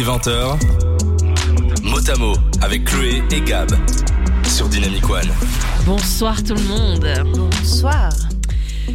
[0.00, 0.58] Des 20h,
[1.82, 3.68] mot à mot avec Chloé et Gab
[4.48, 5.28] sur Dynamic One.
[5.84, 7.06] Bonsoir tout le monde.
[7.36, 8.10] Bonsoir.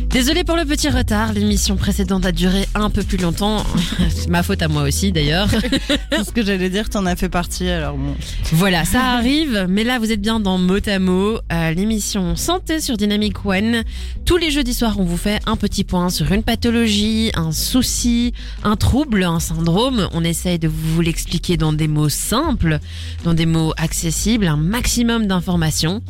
[0.09, 3.63] Désolé pour le petit retard, l'émission précédente a duré un peu plus longtemps.
[4.09, 5.49] C'est ma faute à moi aussi d'ailleurs.
[6.11, 8.15] C'est ce que j'allais dire, t'en as fait partie alors bon.
[8.53, 12.79] Voilà, ça arrive, mais là vous êtes bien dans Mot à Mot, euh, l'émission Santé
[12.79, 13.83] sur Dynamic One.
[14.25, 18.33] Tous les jeudis soirs, on vous fait un petit point sur une pathologie, un souci,
[18.63, 20.07] un trouble, un syndrome.
[20.13, 22.79] On essaye de vous l'expliquer dans des mots simples,
[23.23, 26.01] dans des mots accessibles, un maximum d'informations.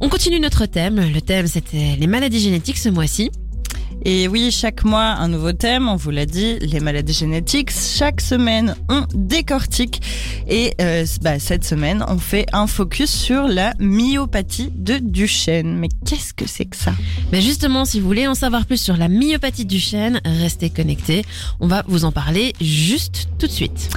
[0.00, 1.00] On continue notre thème.
[1.12, 3.30] Le thème, c'était les maladies génétiques ce mois-ci.
[4.04, 7.70] Et oui, chaque mois, un nouveau thème, on vous l'a dit, les maladies génétiques.
[7.72, 10.02] Chaque semaine, on décortique.
[10.48, 15.76] Et euh, bah, cette semaine, on fait un focus sur la myopathie de Duchenne.
[15.78, 16.92] Mais qu'est-ce que c'est que ça?
[17.32, 21.24] Mais justement, si vous voulez en savoir plus sur la myopathie de Duchenne, restez connectés.
[21.58, 23.88] On va vous en parler juste tout de suite.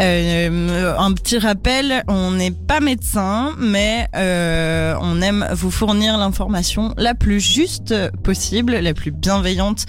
[0.00, 6.94] Euh, un petit rappel, on n'est pas médecin, mais euh, on aime vous fournir l'information
[6.96, 9.86] la plus juste possible, la plus bienveillante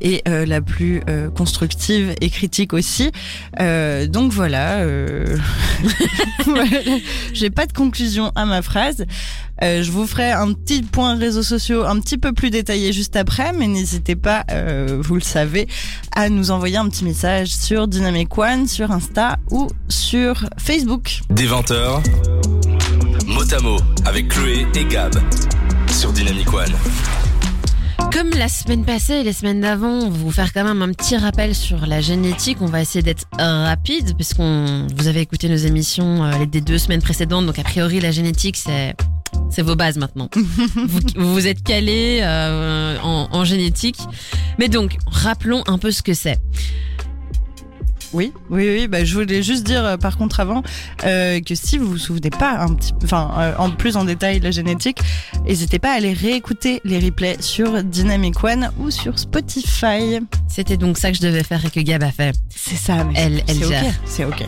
[0.00, 3.10] et euh, la plus euh, constructive et critique aussi.
[3.60, 5.36] Euh, donc euh,
[6.44, 6.80] voilà.
[7.32, 9.06] j'ai pas de conclusion à ma phrase.
[9.62, 13.16] Euh, je vous ferai un petit point réseaux sociaux un petit peu plus détaillé juste
[13.16, 15.66] après, mais n'hésitez pas, euh, vous le savez,
[16.14, 21.20] à nous envoyer un petit message sur Dynamic One, sur Insta ou sur Facebook.
[21.30, 22.02] Des 20h,
[23.26, 25.14] mot à mot avec Chloé et Gab
[25.90, 26.72] sur Dynamic One.
[28.12, 30.92] Comme la semaine passée et les semaines d'avant, on va vous faire quand même un
[30.92, 32.58] petit rappel sur la génétique.
[32.60, 36.78] On va essayer d'être rapide puisqu'on vous avez écouté nos émissions euh, les des deux
[36.78, 37.44] semaines précédentes.
[37.44, 38.94] Donc a priori la génétique c'est
[39.50, 40.28] c'est vos bases maintenant.
[40.34, 41.00] vous,
[41.34, 43.98] vous êtes calé euh, en, en génétique.
[44.58, 46.38] Mais donc rappelons un peu ce que c'est.
[48.12, 48.88] Oui, oui, oui.
[48.88, 50.62] Bah, je voulais juste dire, euh, par contre, avant,
[51.04, 54.38] euh, que si vous vous souvenez pas un petit, enfin, euh, en plus en détail
[54.38, 54.98] de la génétique,
[55.44, 60.20] n'hésitez pas à aller réécouter les replays sur Dynamic One ou sur Spotify.
[60.48, 62.34] C'était donc ça que je devais faire et que Gab a fait.
[62.54, 63.92] C'est ça, mais Elle- c'est elle.
[64.06, 64.46] C'est ok.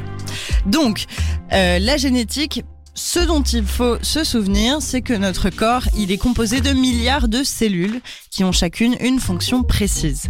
[0.67, 1.05] Donc,
[1.51, 2.65] la génétique.
[3.01, 7.29] Ce dont il faut se souvenir, c'est que notre corps, il est composé de milliards
[7.29, 10.29] de cellules qui ont chacune une fonction précise.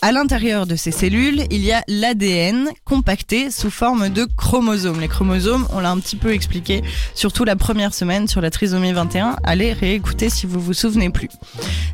[0.00, 5.00] À l'intérieur de ces cellules, il y a l'ADN compacté sous forme de chromosomes.
[5.00, 6.82] Les chromosomes, on l'a un petit peu expliqué,
[7.14, 9.36] surtout la première semaine sur la trisomie 21.
[9.44, 11.28] Allez réécouter si vous vous souvenez plus.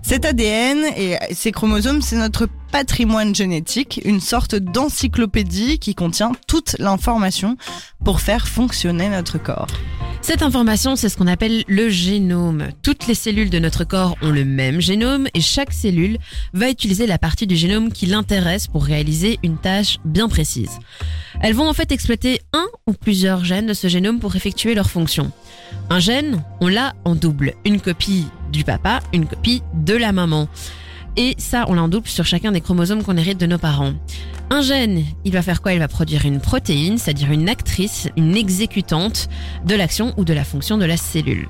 [0.02, 6.74] Cet ADN et ces chromosomes, c'est notre patrimoine génétique, une sorte d'encyclopédie qui contient toute
[6.80, 7.56] l'information
[8.04, 9.68] pour faire fonctionner notre corps.
[10.22, 12.70] Cette information, c'est ce qu'on appelle le génome.
[12.82, 16.18] Toutes les cellules de notre corps ont le même génome et chaque cellule
[16.52, 20.80] va utiliser la partie du génome qui l'intéresse pour réaliser une tâche bien précise.
[21.42, 24.90] Elles vont en fait exploiter un ou plusieurs gènes de ce génome pour effectuer leur
[24.90, 25.30] fonction.
[25.90, 27.54] Un gène, on l'a en double.
[27.64, 30.48] Une copie du papa, une copie de la maman.
[31.16, 33.92] Et ça, on l'a en double sur chacun des chromosomes qu'on hérite de nos parents.
[34.50, 35.72] Un gène, il va faire quoi?
[35.72, 39.28] Il va produire une protéine, c'est-à-dire une actrice, une exécutante
[39.64, 41.48] de l'action ou de la fonction de la cellule.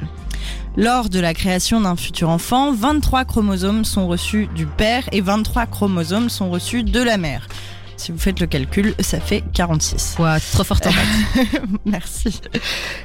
[0.77, 5.67] Lors de la création d'un futur enfant, 23 chromosomes sont reçus du père et 23
[5.67, 7.49] chromosomes sont reçus de la mère.
[7.97, 10.15] Si vous faites le calcul, ça fait 46.
[10.17, 11.61] Quoi, trop fort en fait.
[11.85, 12.41] Merci.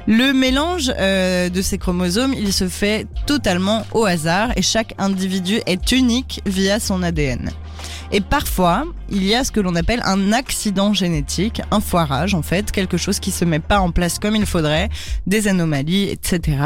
[0.06, 5.60] Le mélange euh, de ces chromosomes, il se fait totalement au hasard et chaque individu
[5.66, 7.50] est unique via son ADN.
[8.12, 12.42] Et parfois, il y a ce que l'on appelle un accident génétique, un foirage en
[12.42, 14.88] fait, quelque chose qui se met pas en place comme il faudrait,
[15.26, 16.58] des anomalies, etc.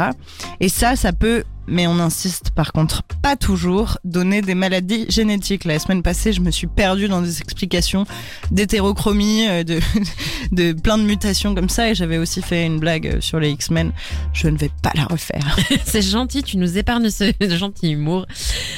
[0.59, 5.65] Et ça, ça peut, mais on insiste par contre, pas toujours, donner des maladies génétiques.
[5.65, 8.05] La semaine passée, je me suis perdue dans des explications
[8.51, 9.79] d'hétérochromie, euh, de,
[10.51, 13.49] de plein de mutations comme ça, et j'avais aussi fait une blague euh, sur les
[13.51, 13.91] X-Men.
[14.33, 15.57] Je ne vais pas la refaire.
[15.85, 18.25] C'est gentil, tu nous épargnes ce gentil humour.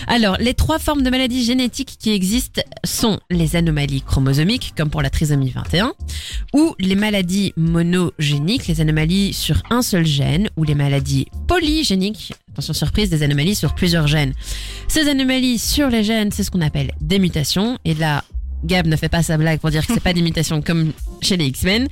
[0.08, 5.02] Alors, les trois formes de maladies génétiques qui existent sont les anomalies chromosomiques, comme pour
[5.02, 5.94] la trisomie 21,
[6.54, 12.74] ou les maladies monogéniques, les anomalies sur un seul gène, ou les maladies polygéniques, attention
[12.74, 14.34] surprise, des anomalies sur plusieurs gènes.
[14.88, 18.24] Ces anomalies sur les gènes, c'est ce qu'on appelle des mutations, et là,
[18.64, 21.38] Gab ne fait pas sa blague pour dire que c'est pas des mutations comme chez
[21.38, 21.88] les X-Men.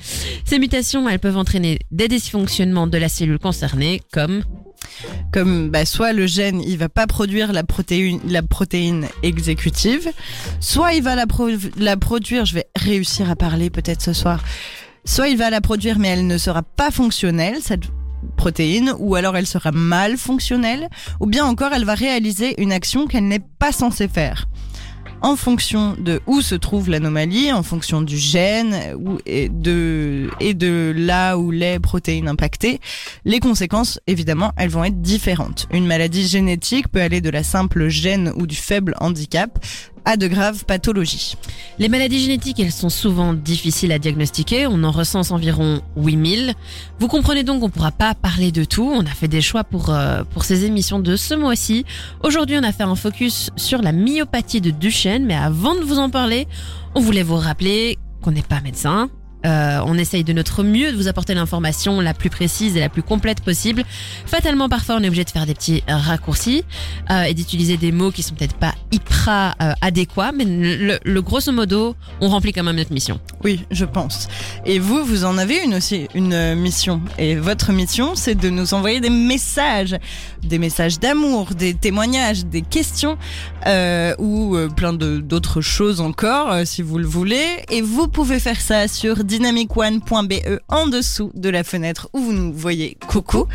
[0.45, 4.43] Ces mutations, elles peuvent entraîner des dysfonctionnements de la cellule concernée, comme
[5.31, 10.09] Comme bah, soit le gène, il va pas produire la protéine, la protéine exécutive,
[10.59, 11.25] soit il va la,
[11.77, 12.45] la produire.
[12.45, 14.43] Je vais réussir à parler peut-être ce soir.
[15.05, 17.57] Soit il va la produire, mais elle ne sera pas fonctionnelle
[18.35, 20.89] protéine, ou alors elle sera mal fonctionnelle,
[21.19, 24.47] ou bien encore elle va réaliser une action qu'elle n'est pas censée faire.
[25.21, 30.53] En fonction de où se trouve l'anomalie, en fonction du gène ou, et, de, et
[30.53, 32.79] de là où les protéines impactées,
[33.23, 35.67] les conséquences, évidemment, elles vont être différentes.
[35.71, 39.57] Une maladie génétique peut aller de la simple gêne ou du faible handicap
[40.05, 41.35] à de graves pathologies.
[41.79, 44.67] Les maladies génétiques, elles sont souvent difficiles à diagnostiquer.
[44.67, 46.53] On en recense environ 8000.
[46.99, 48.89] Vous comprenez donc qu'on ne pourra pas parler de tout.
[48.89, 51.85] On a fait des choix pour, euh, pour ces émissions de ce mois-ci.
[52.23, 55.25] Aujourd'hui, on a fait un focus sur la myopathie de Duchenne.
[55.25, 56.47] Mais avant de vous en parler,
[56.93, 59.09] on voulait vous rappeler qu'on n'est pas médecin,
[59.45, 62.89] euh, on essaye de notre mieux de vous apporter l'information la plus précise et la
[62.89, 63.83] plus complète possible.
[64.25, 66.63] Fatalement, parfois, on est obligé de faire des petits raccourcis
[67.11, 68.73] euh, et d'utiliser des mots qui sont peut-être pas
[69.27, 73.19] euh, adéquats, mais le, grosso modo, on remplit quand même notre mission.
[73.43, 74.27] Oui, je pense.
[74.65, 77.01] Et vous, vous en avez une aussi, une mission.
[77.17, 79.95] Et votre mission, c'est de nous envoyer des messages,
[80.43, 83.17] des messages d'amour, des témoignages, des questions
[84.19, 87.45] ou plein d'autres choses encore, si vous le voulez.
[87.71, 90.33] Et vous pouvez faire ça sur dynamicone.be
[90.69, 93.47] en dessous de la fenêtre où vous nous voyez coucou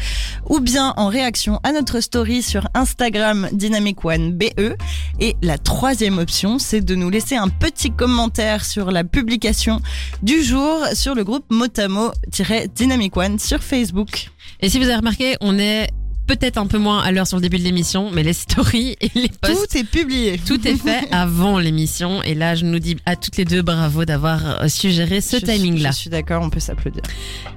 [0.48, 4.74] ou bien en réaction à notre story sur Instagram dynamicone.be
[5.20, 9.80] et la troisième option c'est de nous laisser un petit commentaire sur la publication
[10.22, 14.30] du jour sur le groupe Motamo-Dynamic One sur Facebook.
[14.60, 15.88] Et si vous avez remarqué, on est
[16.30, 19.10] peut-être un peu moins à l'heure sur le début de l'émission, mais les stories et
[19.16, 19.70] les posts.
[19.72, 20.38] Tout est publié.
[20.38, 22.22] Tout est fait avant l'émission.
[22.22, 25.90] Et là, je nous dis à toutes les deux bravo d'avoir euh, suggéré ce timing-là.
[25.90, 27.02] Je suis d'accord, on peut s'applaudir.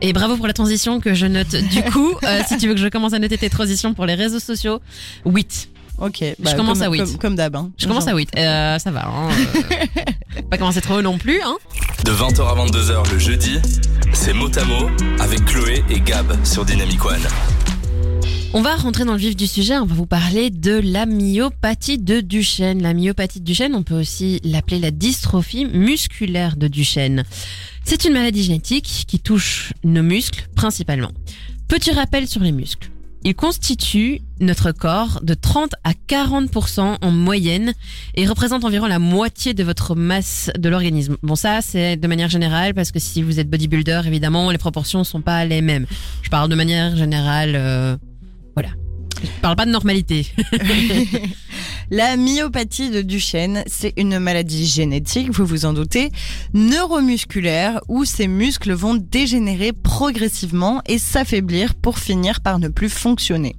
[0.02, 2.16] Et bravo pour la transition que je note du coup.
[2.24, 4.82] Euh, si tu veux que je commence à noter tes transitions pour les réseaux sociaux,
[5.26, 5.70] 8.
[6.00, 7.18] Ok, bah, je commence à 8.
[7.20, 7.56] Comme, d'hab.
[7.56, 7.72] Hein.
[7.78, 8.32] Je commence à 8.
[8.36, 9.08] Euh, ça va.
[9.08, 9.30] Hein,
[10.50, 11.42] pas commencer trop haut non plus.
[11.42, 11.58] Hein.
[12.04, 13.60] De 20h à 22h le jeudi,
[14.12, 17.22] c'est Motamo avec Chloé et Gab sur Dynamic One.
[18.56, 21.98] On va rentrer dans le vif du sujet, on va vous parler de la myopathie
[21.98, 22.84] de Duchenne.
[22.84, 27.24] La myopathie de Duchenne, on peut aussi l'appeler la dystrophie musculaire de Duchenne.
[27.84, 31.12] C'est une maladie génétique qui touche nos muscles principalement.
[31.68, 32.93] Petit rappel sur les muscles.
[33.26, 37.74] Ils constituent notre corps de 30 à 40% en moyenne
[38.16, 41.16] et représentent environ la moitié de votre masse de l'organisme.
[41.24, 45.06] Bon ça c'est de manière générale parce que si vous êtes bodybuilder évidemment les proportions
[45.06, 45.86] sont pas les mêmes.
[46.22, 47.96] Je parle de manière générale euh,
[48.56, 48.70] voilà.
[49.22, 50.28] Je parle pas de normalité.
[51.96, 56.10] La myopathie de Duchenne, c'est une maladie génétique, vous vous en doutez,
[56.56, 63.56] neuromusculaire où ces muscles vont dégénérer progressivement et s'affaiblir pour finir par ne plus fonctionner.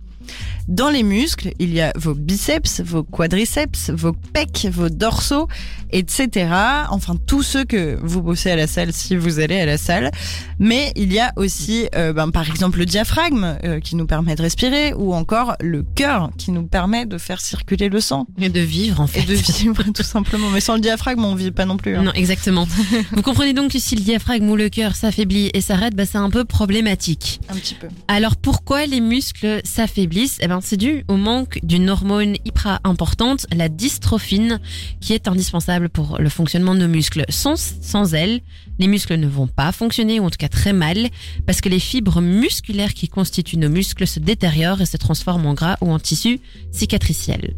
[0.69, 5.47] Dans les muscles, il y a vos biceps, vos quadriceps, vos pecs, vos dorsaux,
[5.91, 6.49] etc.
[6.89, 10.11] Enfin, tous ceux que vous bossez à la salle si vous allez à la salle.
[10.59, 14.37] Mais il y a aussi, euh, ben, par exemple, le diaphragme euh, qui nous permet
[14.37, 18.27] de respirer, ou encore le cœur qui nous permet de faire circuler le sang.
[18.41, 19.21] Et de vivre, en fait.
[19.21, 20.49] Et de vivre, tout simplement.
[20.49, 21.95] Mais sans le diaphragme, on vit pas non plus.
[21.95, 22.05] Hein.
[22.05, 22.67] Non, exactement.
[23.13, 26.17] vous comprenez donc que si le diaphragme ou le cœur s'affaiblit et s'arrête, bah, c'est
[26.17, 27.41] un peu problématique.
[27.51, 27.89] Un petit peu.
[28.09, 30.14] Alors, pourquoi les muscles s'affaiblissent?
[30.41, 34.61] Eh ben, c'est dû au manque d'une hormone hyper importante, la dystrophine,
[35.01, 37.25] qui est indispensable pour le fonctionnement de nos muscles.
[37.29, 38.41] Sans, sans elle,
[38.79, 41.09] les muscles ne vont pas fonctionner, ou en tout cas très mal,
[41.47, 45.55] parce que les fibres musculaires qui constituent nos muscles se détériorent et se transforment en
[45.55, 46.41] gras ou en tissu
[46.71, 47.55] cicatriciel.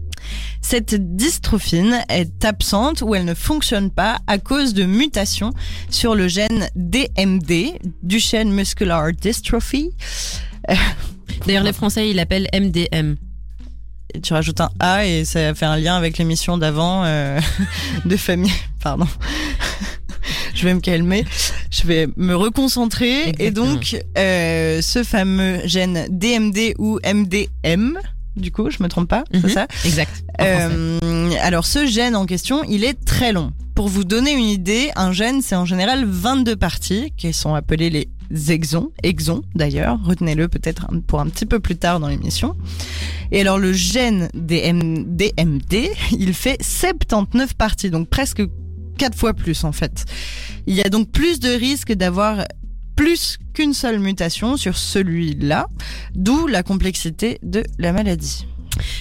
[0.61, 5.53] Cette dystrophine est absente ou elle ne fonctionne pas à cause de mutations
[5.91, 9.91] sur le gène DMD, Duchenne Muscular Dystrophy.
[11.47, 13.15] D'ailleurs, les Français, ils l'appellent MDM.
[14.15, 17.41] Et tu rajoutes un A et ça fait un lien avec l'émission d'avant euh,
[18.05, 18.53] de famille.
[18.83, 19.07] Pardon.
[20.55, 21.25] je vais me calmer,
[21.71, 23.35] je vais me reconcentrer.
[23.39, 27.99] Et donc, euh, ce fameux gène DMD ou MDM,
[28.37, 29.49] du coup, je me trompe pas, c'est Mhm.
[29.51, 30.25] ça Exact.
[30.41, 30.99] euh,
[31.41, 33.53] alors ce gène en question, il est très long.
[33.75, 37.91] Pour vous donner une idée, un gène, c'est en général 22 parties, qui sont appelées
[37.91, 42.57] les exons d'ailleurs, retenez-le peut-être pour un petit peu plus tard dans l'émission.
[43.33, 48.43] Et alors le gène DM, DMD, il fait 79 parties, donc presque
[48.99, 50.05] quatre fois plus en fait.
[50.67, 52.45] Il y a donc plus de risques d'avoir
[52.97, 55.69] plus qu'une seule mutation sur celui-là,
[56.15, 58.47] d'où la complexité de la maladie.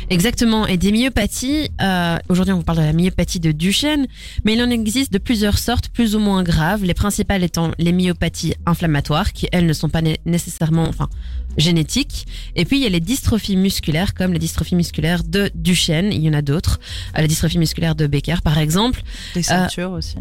[0.09, 0.67] Exactement.
[0.67, 4.07] Et des myopathies, euh, aujourd'hui on vous parle de la myopathie de Duchenne,
[4.43, 6.83] mais il en existe de plusieurs sortes, plus ou moins graves.
[6.83, 11.09] Les principales étant les myopathies inflammatoires, qui elles ne sont pas né- nécessairement, enfin,
[11.57, 12.25] génétiques.
[12.55, 16.11] Et puis il y a les dystrophies musculaires, comme la dystrophie musculaire de Duchenne.
[16.11, 16.79] Il y en a d'autres.
[17.17, 19.01] Euh, la dystrophie musculaire de Becker, par exemple.
[19.35, 20.17] Les ceintures aussi.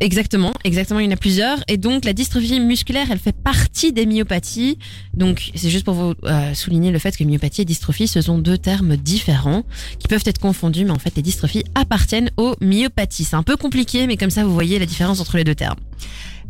[0.00, 1.58] Exactement, exactement, il y en a plusieurs.
[1.68, 4.78] Et donc la dystrophie musculaire, elle fait partie des myopathies.
[5.14, 8.38] Donc c'est juste pour vous euh, souligner le fait que myopathie et dystrophie, ce sont
[8.38, 9.62] deux termes différents
[9.98, 13.24] qui peuvent être confondus, mais en fait les dystrophies appartiennent aux myopathies.
[13.24, 15.78] C'est un peu compliqué, mais comme ça vous voyez la différence entre les deux termes.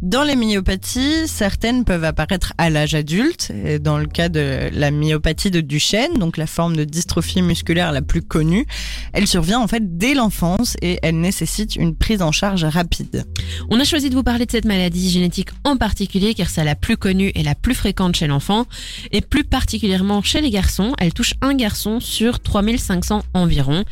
[0.04, 3.50] Dans les myopathies, certaines peuvent apparaître à l'âge adulte.
[3.64, 7.90] Et dans le cas de la myopathie de Duchenne, donc la forme de dystrophie musculaire
[7.90, 8.66] la plus connue,
[9.14, 13.24] elle survient en fait dès l'enfance et elle nécessite une prise en charge rapide.
[13.70, 16.76] On a choisi de vous parler de cette maladie génétique en particulier car c'est la
[16.76, 18.66] plus connue et la plus fréquente chez l'enfant
[19.10, 20.92] et plus particulièrement chez les garçons.
[20.98, 23.84] Elle touche un garçon sur 3500 environ.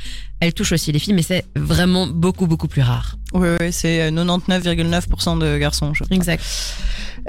[0.43, 3.15] Elle touche aussi les filles, mais c'est vraiment beaucoup, beaucoup plus rare.
[3.33, 5.95] Oui, oui c'est 99,9% de garçons.
[5.95, 6.17] Je crois.
[6.17, 6.43] Exact.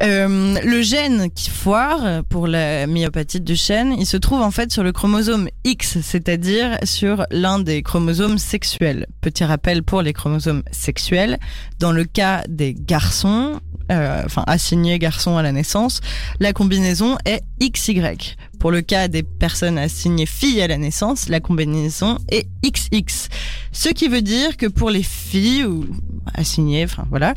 [0.01, 4.71] Euh, le gène qui foire pour la myopathie du chêne, il se trouve en fait
[4.71, 9.05] sur le chromosome X, c'est-à-dire sur l'un des chromosomes sexuels.
[9.21, 11.37] Petit rappel pour les chromosomes sexuels,
[11.79, 13.59] dans le cas des garçons,
[13.91, 16.01] euh, enfin assignés garçons à la naissance,
[16.39, 18.35] la combinaison est XY.
[18.59, 23.27] Pour le cas des personnes assignées filles à la naissance, la combinaison est XX.
[23.73, 25.85] Ce qui veut dire que pour les filles ou
[26.33, 27.33] assignées, enfin voilà,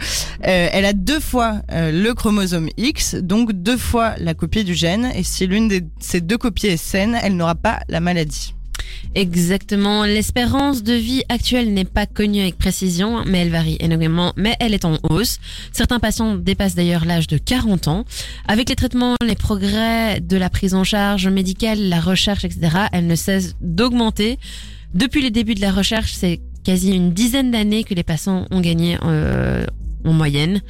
[0.46, 2.46] euh, elle a deux fois le chromosome
[2.76, 5.11] X, donc deux fois la copie du gène.
[5.15, 8.55] Et si l'une de ces deux copies est saine, elle n'aura pas la maladie.
[9.15, 10.05] Exactement.
[10.05, 14.75] L'espérance de vie actuelle n'est pas connue avec précision, mais elle varie énormément, mais elle
[14.75, 15.38] est en hausse.
[15.73, 18.05] Certains patients dépassent d'ailleurs l'âge de 40 ans.
[18.47, 23.07] Avec les traitements, les progrès de la prise en charge médicale, la recherche, etc., elle
[23.07, 24.38] ne cesse d'augmenter.
[24.95, 28.61] Depuis les débuts de la recherche, c'est quasi une dizaine d'années que les patients ont
[28.61, 29.65] gagné euh,
[30.05, 30.61] en moyenne.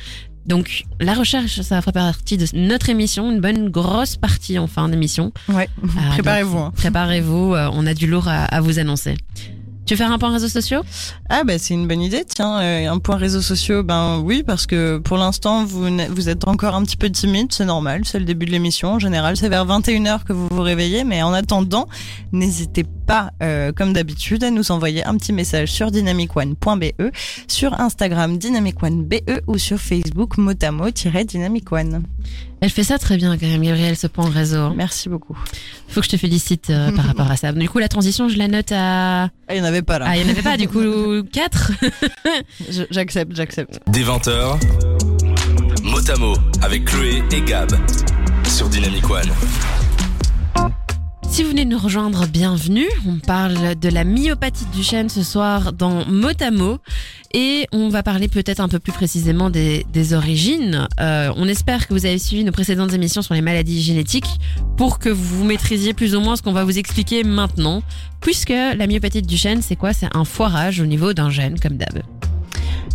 [0.47, 4.89] Donc la recherche, ça fera partie de notre émission, une bonne grosse partie en fin
[4.89, 5.33] d'émission.
[5.49, 6.59] Ouais, Ah, préparez-vous.
[6.59, 6.73] hein.
[6.77, 9.17] Préparez-vous, euh, on a du lourd à, à vous annoncer.
[9.87, 10.81] Tu veux faire un point réseaux sociaux?
[11.29, 14.67] Ah bah c'est une bonne idée, tiens, euh, un point réseaux sociaux, ben oui, parce
[14.67, 18.25] que pour l'instant vous, vous êtes encore un petit peu timide, c'est normal, c'est le
[18.25, 21.87] début de l'émission, en général c'est vers 21h que vous vous réveillez, mais en attendant,
[22.33, 27.13] n'hésitez pas, euh, comme d'habitude, à nous envoyer un petit message sur dynamicone.be,
[27.47, 32.03] sur Instagram dynamicone.be ou sur Facebook motamo-dynamicone.
[32.63, 34.57] Elle fait ça très bien quand même, Gabriel, ce point réseau.
[34.59, 34.75] hein.
[34.77, 35.37] Merci beaucoup.
[35.89, 37.53] Faut que je te félicite euh, par rapport à ça.
[37.53, 39.25] Du coup, la transition, je la note à...
[39.25, 40.07] Ah, il n'y en avait pas là.
[40.09, 40.81] Ah, il n'y en avait pas, du coup,
[41.33, 41.73] 4
[42.71, 43.79] Je- J'accepte, j'accepte.
[43.89, 44.59] Des 20h,
[45.83, 47.71] Motamo avec Chloé et Gab
[48.49, 49.31] sur Dynamic One.
[51.37, 52.89] Si vous venez nous rejoindre, bienvenue.
[53.07, 56.79] On parle de la myopathie du chêne ce soir dans Motamo
[57.35, 60.89] et on va parler peut-être un peu plus précisément des, des origines.
[60.99, 64.41] Euh, on espère que vous avez suivi nos précédentes émissions sur les maladies génétiques
[64.79, 67.83] pour que vous maîtrisiez plus ou moins ce qu'on va vous expliquer maintenant.
[68.23, 69.93] Puisque la myopathie du chêne, c'est quoi?
[69.93, 72.03] C'est un foirage au niveau d'un gène, comme d'hab.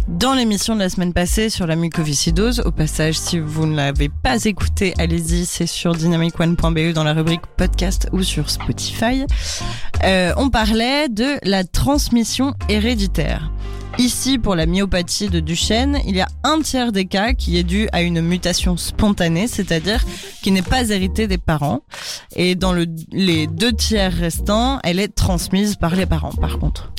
[0.08, 4.10] Dans l'émission de la semaine passée sur la mucoviscidose, au passage, si vous ne l'avez
[4.10, 9.26] pas écouté, allez-y, c'est sur dynamicone.be dans la rubrique podcast ou sur Spotify.
[10.04, 13.52] Euh, on parlait de la transmission héréditaire.
[13.98, 17.64] Ici, pour la myopathie de Duchenne, il y a un tiers des cas qui est
[17.64, 20.04] dû à une mutation spontanée, c'est-à-dire
[20.42, 21.82] qui n'est pas héritée des parents.
[22.36, 26.92] Et dans le, les deux tiers restants, elle est transmise par les parents, par contre.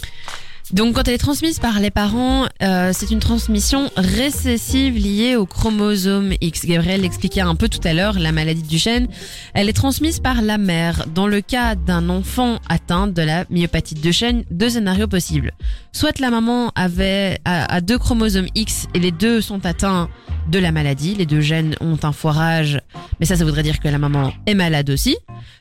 [0.73, 5.45] Donc quand elle est transmise par les parents, euh, c'est une transmission récessive liée au
[5.45, 6.65] chromosome X.
[6.65, 9.09] Gabriel l'expliquait un peu tout à l'heure, la maladie du chêne,
[9.53, 11.07] elle est transmise par la mère.
[11.15, 15.53] Dans le cas d'un enfant atteint de la myopathie de chêne, deux scénarios possibles.
[15.93, 20.09] Soit la maman avait a, a deux chromosomes X et les deux sont atteints
[20.51, 22.81] de la maladie, les deux gènes ont un foirage,
[23.21, 25.17] mais ça ça voudrait dire que la maman est malade aussi.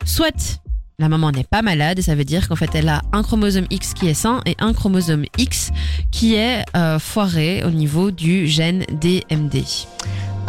[0.05, 0.61] Soit
[1.01, 3.65] la maman n'est pas malade et ça veut dire qu'en fait elle a un chromosome
[3.71, 5.71] X qui est sain et un chromosome X
[6.11, 9.63] qui est euh, foiré au niveau du gène DMD.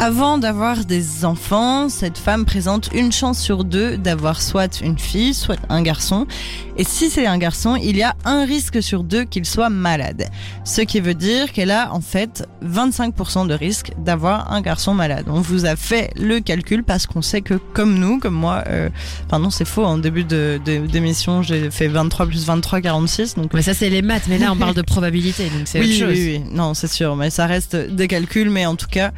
[0.05, 5.33] Avant d'avoir des enfants, cette femme présente une chance sur deux d'avoir soit une fille,
[5.33, 6.27] soit un garçon.
[6.75, 10.27] Et si c'est un garçon, il y a un risque sur deux qu'il soit malade.
[10.65, 15.23] Ce qui veut dire qu'elle a en fait 25% de risque d'avoir un garçon malade.
[15.29, 18.89] On vous a fait le calcul parce qu'on sait que comme nous, comme moi, euh,
[19.27, 23.35] enfin non c'est faux, en début de- de- d'émission j'ai fait 23 plus 23, 46.
[23.35, 25.85] Donc Mais ça c'est les maths, mais là on parle de probabilité, donc c'est oui,
[25.85, 26.17] autre chose.
[26.19, 29.13] oui, oui, non c'est sûr, mais ça reste des calculs, mais en tout cas,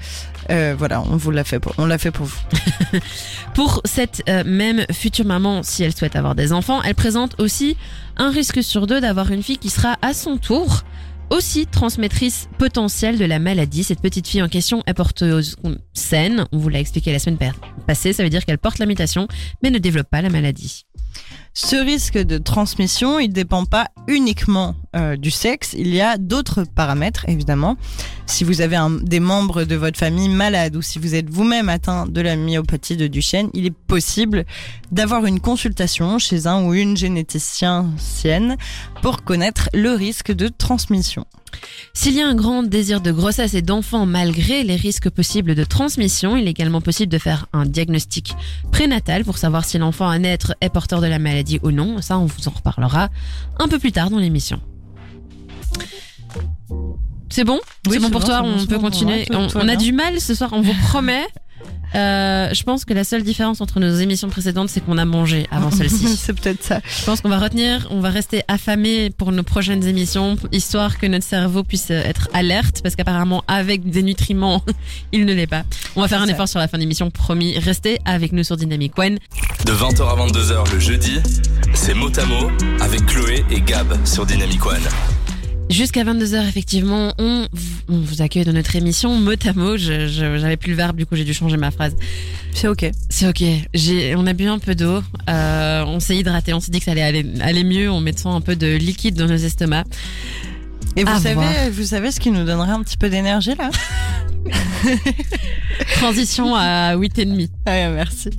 [0.51, 2.39] euh, voilà, on vous l'a fait pour, on l'a fait pour vous.
[3.53, 7.77] Pour cette euh, même future maman, si elle souhaite avoir des enfants, elle présente aussi
[8.17, 10.81] un risque sur deux d'avoir une fille qui sera à son tour
[11.29, 13.83] aussi transmettrice potentielle de la maladie.
[13.83, 15.55] Cette petite fille en question est porteuse
[15.93, 16.45] saine.
[16.51, 17.51] On vous l'a expliqué la semaine pa-
[17.87, 18.13] passée.
[18.13, 19.27] Ça veut dire qu'elle porte la mutation,
[19.63, 20.85] mais ne développe pas la maladie.
[21.57, 26.65] Ce risque de transmission, il dépend pas uniquement euh, du sexe, il y a d'autres
[26.65, 27.77] paramètres évidemment.
[28.25, 32.07] Si vous avez des membres de votre famille malades ou si vous êtes vous-même atteint
[32.07, 34.43] de la myopathie de Duchenne, il est possible
[34.91, 38.57] d'avoir une consultation chez un ou une généticienne
[39.01, 41.25] pour connaître le risque de transmission.
[41.93, 45.63] S'il y a un grand désir de grossesse et d'enfant malgré les risques possibles de
[45.63, 48.35] transmission, il est également possible de faire un diagnostic
[48.71, 52.01] prénatal pour savoir si l'enfant à naître est porteur de la maladie ou non.
[52.01, 53.09] Ça, on vous en reparlera
[53.59, 54.59] un peu plus tard dans l'émission.
[57.29, 57.59] C'est bon?
[57.87, 59.91] Oui, C'est bon pour bon, toi bon, On peut bon, continuer ouais, on, a du
[59.91, 61.25] mal ce soir, on vous promet.
[61.95, 65.47] Euh, je pense que la seule différence entre nos émissions précédentes, c'est qu'on a mangé
[65.51, 66.07] avant celle-ci.
[66.17, 66.81] C'est peut-être ça.
[66.99, 71.05] Je pense qu'on va retenir, on va rester affamé pour nos prochaines émissions, histoire que
[71.05, 74.61] notre cerveau puisse être alerte, parce qu'apparemment avec des nutriments,
[75.13, 75.63] il ne l'est pas.
[75.95, 76.33] On va faire un ça.
[76.33, 77.57] effort sur la fin d'émission, promis.
[77.57, 79.17] Restez avec nous sur Dynamic One.
[79.65, 81.19] De 20h à 22h le jeudi,
[81.73, 82.49] c'est mot à mot
[82.81, 84.83] avec Chloé et Gab sur Dynamic One.
[85.69, 87.47] Jusqu'à 22h, effectivement, on,
[87.89, 89.77] on vous accueille dans notre émission mot à mot.
[89.77, 91.95] J'avais plus le verbe, du coup j'ai dû changer ma phrase.
[92.53, 92.89] C'est ok.
[93.09, 93.43] C'est ok.
[94.15, 95.01] On a bu un peu d'eau.
[95.29, 96.53] Euh, on s'est hydraté.
[96.53, 99.15] On s'est dit que ça allait aller, aller mieux en mettant un peu de liquide
[99.15, 99.87] dans nos estomacs.
[100.95, 101.49] Et vous À savez, voir.
[101.71, 103.69] vous savez ce qui nous donnerait un petit peu d'énergie là
[105.97, 107.49] Transition à 8 et demi.
[107.67, 108.29] Ouais, merci.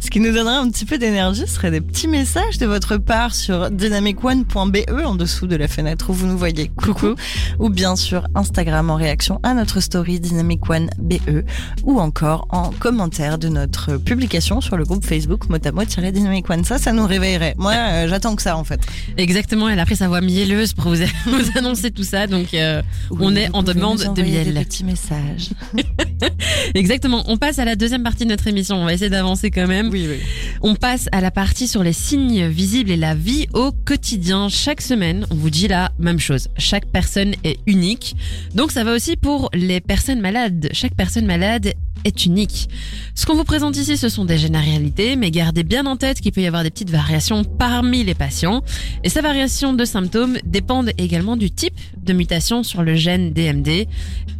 [0.00, 3.34] Ce qui nous donnerait un petit peu d'énergie serait des petits messages de votre part
[3.34, 6.68] sur dynamicone.be en dessous de la fenêtre où vous nous voyez.
[6.76, 7.14] Coucou.
[7.58, 11.44] Ou bien sur Instagram en réaction à notre story dynamicone.be
[11.84, 16.64] ou encore en commentaire de notre publication sur le groupe Facebook motamo-dynamic one.
[16.64, 17.54] Ça, ça nous réveillerait.
[17.58, 18.80] Moi, euh, j'attends que ça en fait.
[19.18, 19.68] Exactement.
[19.68, 22.26] Elle a pris sa voix mielleuse pour vous, vous annoncer tout ça.
[22.26, 24.54] Donc, euh, On est en demande nous de miel.
[24.54, 25.50] Des petits messages.
[26.74, 27.24] exactement.
[27.26, 28.76] On passe à la deuxième partie de notre émission.
[28.76, 29.88] On va essayer d'avancer quand même.
[29.90, 30.18] Oui, oui.
[30.62, 34.48] On passe à la partie sur les signes visibles et la vie au quotidien.
[34.48, 36.48] Chaque semaine, on vous dit la même chose.
[36.58, 38.16] Chaque personne est unique.
[38.54, 40.68] Donc ça va aussi pour les personnes malades.
[40.72, 41.72] Chaque personne malade
[42.04, 42.68] est unique.
[43.14, 46.32] Ce qu'on vous présente ici, ce sont des généralités, mais gardez bien en tête qu'il
[46.32, 48.62] peut y avoir des petites variations parmi les patients.
[49.04, 53.86] Et ces variations de symptômes dépendent également du type de mutation sur le gène DMD,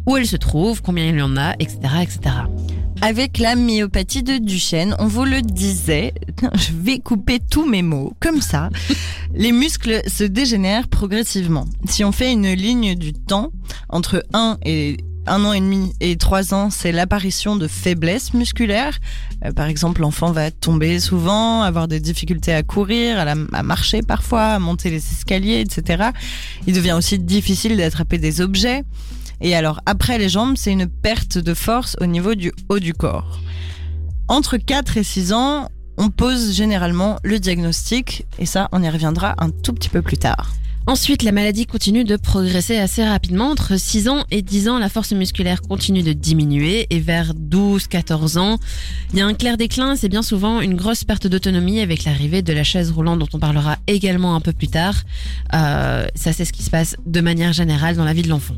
[0.07, 2.19] où elle se trouve, combien il y en a, etc., etc.
[3.03, 6.13] Avec la myopathie de Duchenne, on vous le disait,
[6.53, 8.69] je vais couper tous mes mots, comme ça.
[9.33, 11.65] Les muscles se dégénèrent progressivement.
[11.85, 13.51] Si on fait une ligne du temps,
[13.89, 14.97] entre 1 et
[15.31, 18.99] un an et demi et trois ans, c'est l'apparition de faiblesses musculaires.
[19.45, 24.01] Euh, par exemple, l'enfant va tomber souvent, avoir des difficultés à courir, à, à marcher
[24.01, 26.09] parfois, à monter les escaliers, etc.
[26.67, 28.83] Il devient aussi difficile d'attraper des objets.
[29.39, 32.93] Et alors, après les jambes, c'est une perte de force au niveau du haut du
[32.93, 33.39] corps.
[34.27, 39.35] Entre 4 et 6 ans, on pose généralement le diagnostic, et ça, on y reviendra
[39.37, 40.51] un tout petit peu plus tard.
[40.87, 43.51] Ensuite, la maladie continue de progresser assez rapidement.
[43.51, 48.39] Entre 6 ans et 10 ans, la force musculaire continue de diminuer et vers 12-14
[48.39, 48.57] ans,
[49.13, 49.95] il y a un clair déclin.
[49.95, 53.39] C'est bien souvent une grosse perte d'autonomie avec l'arrivée de la chaise roulante dont on
[53.39, 54.95] parlera également un peu plus tard.
[55.53, 58.55] Euh, ça, c'est ce qui se passe de manière générale dans la vie de l'enfant.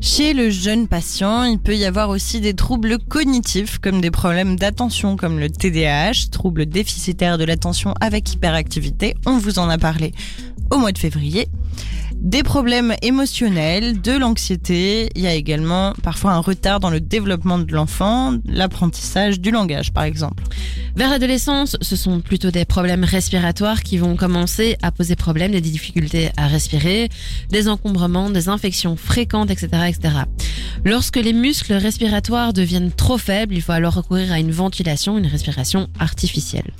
[0.00, 4.56] Chez le jeune patient, il peut y avoir aussi des troubles cognitifs comme des problèmes
[4.56, 10.12] d'attention comme le TDAH, trouble déficitaire de l'attention avec hyperactivité, on vous en a parlé
[10.72, 11.48] au mois de février.
[12.16, 17.58] Des problèmes émotionnels, de l'anxiété, il y a également parfois un retard dans le développement
[17.58, 20.44] de l'enfant, l'apprentissage du langage par exemple.
[20.94, 25.60] Vers l'adolescence, ce sont plutôt des problèmes respiratoires qui vont commencer à poser problème, des
[25.60, 27.08] difficultés à respirer,
[27.50, 30.14] des encombrements, des infections fréquentes, etc., etc.
[30.84, 35.26] Lorsque les muscles respiratoires deviennent trop faibles, il faut alors recourir à une ventilation, une
[35.26, 36.70] respiration artificielle.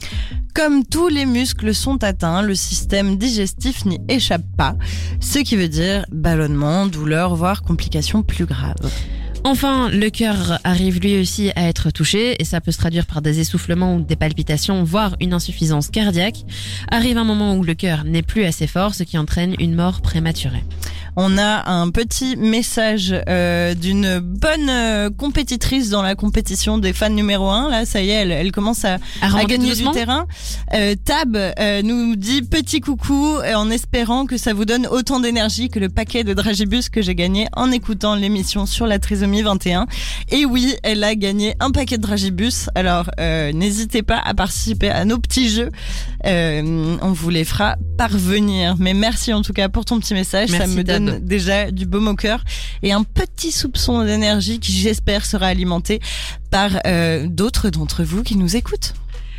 [0.54, 4.76] Comme tous les muscles sont atteints, le système digestif n'y échappe pas,
[5.20, 8.90] ce qui veut dire ballonnement, douleur, voire complications plus graves.
[9.44, 13.22] Enfin, le cœur arrive lui aussi à être touché et ça peut se traduire par
[13.22, 16.44] des essoufflements ou des palpitations, voire une insuffisance cardiaque.
[16.88, 20.00] Arrive un moment où le cœur n'est plus assez fort, ce qui entraîne une mort
[20.00, 20.62] prématurée.
[21.16, 27.10] On a un petit message euh, d'une bonne euh, compétitrice dans la compétition des fans
[27.10, 27.68] numéro 1.
[27.70, 30.26] Là, ça y est, elle, elle commence à, À à gagner du terrain.
[30.72, 35.20] Euh, Tab euh, nous dit petit coucou euh, en espérant que ça vous donne autant
[35.20, 39.42] d'énergie que le paquet de Dragibus que j'ai gagné en écoutant l'émission sur la trisomie
[39.42, 39.86] 21.
[40.30, 42.70] Et oui, elle a gagné un paquet de Dragibus.
[42.74, 45.70] Alors euh, n'hésitez pas à participer à nos petits jeux.
[46.24, 48.76] Euh, on vous les fera parvenir.
[48.78, 50.50] Mais merci en tout cas pour ton petit message.
[50.50, 51.01] Merci, ça me Tab.
[51.06, 52.44] Donne déjà du baume au cœur
[52.82, 56.00] et un petit soupçon d'énergie qui j'espère sera alimenté
[56.50, 58.94] par euh, d'autres d'entre vous qui nous écoutent.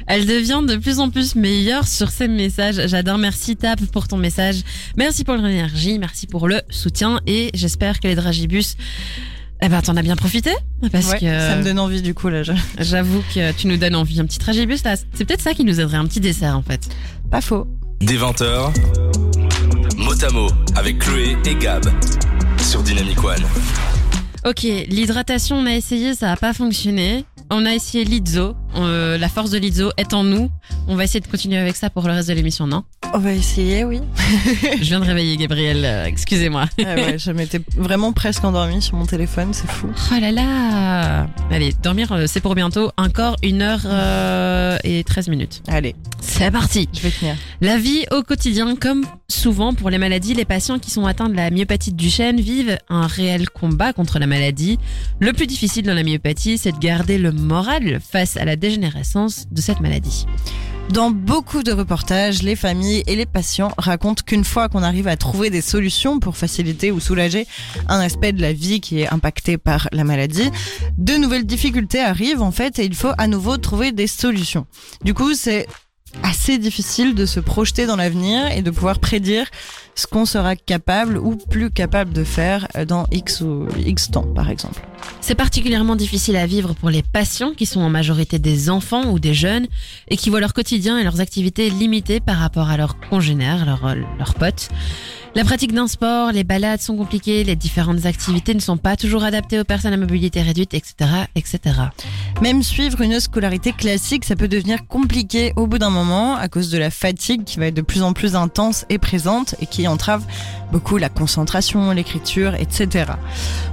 [0.05, 2.87] Elle devient de plus en plus meilleure sur ses messages.
[2.87, 3.17] J'adore.
[3.17, 4.57] Merci Tap pour ton message.
[4.97, 5.97] Merci pour l'énergie.
[5.97, 7.21] Merci pour le soutien.
[7.25, 8.75] Et j'espère que les dragibus,
[9.61, 10.51] eh ben, t'en as bien profité.
[10.91, 12.41] Parce Ouais, que Ça me donne envie du coup là.
[12.79, 14.19] j'avoue que tu nous donnes envie.
[14.19, 14.95] Un petit dragibus là.
[15.13, 15.95] C'est peut-être ça qui nous aiderait.
[15.97, 16.81] Un petit dessert en fait.
[17.31, 17.65] Pas faux.
[18.01, 18.73] Des 20h,
[20.77, 21.83] avec Chloé et Gab
[22.57, 23.43] sur Dynamic One.
[24.45, 27.25] Ok, l'hydratation, on a essayé, ça a pas fonctionné.
[27.49, 28.55] On a essayé l'Izzo.
[28.77, 30.49] Euh, la force de l'Izzo est en nous.
[30.87, 32.83] On va essayer de continuer avec ça pour le reste de l'émission, non?
[33.13, 33.99] On va essayer, oui.
[34.63, 36.65] Je viens de réveiller Gabriel, euh, excusez-moi.
[36.79, 39.89] Ah ouais, je m'étais vraiment presque endormie sur mon téléphone, c'est fou.
[40.11, 42.91] Oh là là Allez, dormir, euh, c'est pour bientôt.
[42.97, 45.61] Encore une heure euh, et 13 minutes.
[45.67, 47.35] Allez, C'est parti je vais tenir.
[47.61, 51.35] La vie au quotidien, comme souvent pour les maladies, les patients qui sont atteints de
[51.35, 54.79] la myopathie de Duchenne vivent un réel combat contre la maladie.
[55.19, 59.45] Le plus difficile dans la myopathie, c'est de garder le moral face à la dégénérescence
[59.51, 60.25] de cette maladie.
[60.89, 65.15] Dans beaucoup de reportages, les familles et les patients racontent qu'une fois qu'on arrive à
[65.15, 67.47] trouver des solutions pour faciliter ou soulager
[67.87, 70.51] un aspect de la vie qui est impacté par la maladie,
[70.97, 74.67] de nouvelles difficultés arrivent en fait et il faut à nouveau trouver des solutions.
[75.03, 75.67] Du coup, c'est
[76.21, 79.47] assez difficile de se projeter dans l'avenir et de pouvoir prédire
[79.95, 84.49] ce qu'on sera capable ou plus capable de faire dans X ou X temps par
[84.49, 84.81] exemple.
[85.21, 89.19] C'est particulièrement difficile à vivre pour les patients qui sont en majorité des enfants ou
[89.19, 89.67] des jeunes
[90.09, 93.95] et qui voient leur quotidien et leurs activités limitées par rapport à leurs congénères, leurs,
[93.95, 94.69] leurs potes.
[95.35, 99.23] La pratique d'un sport, les balades sont compliquées, les différentes activités ne sont pas toujours
[99.23, 101.59] adaptées aux personnes à mobilité réduite, etc., etc.
[102.43, 106.69] Même suivre une scolarité classique, ça peut devenir compliqué au bout d'un moment à cause
[106.69, 109.87] de la fatigue qui va être de plus en plus intense et présente et qui
[109.87, 110.23] entrave
[110.71, 113.13] beaucoup la concentration, l'écriture, etc.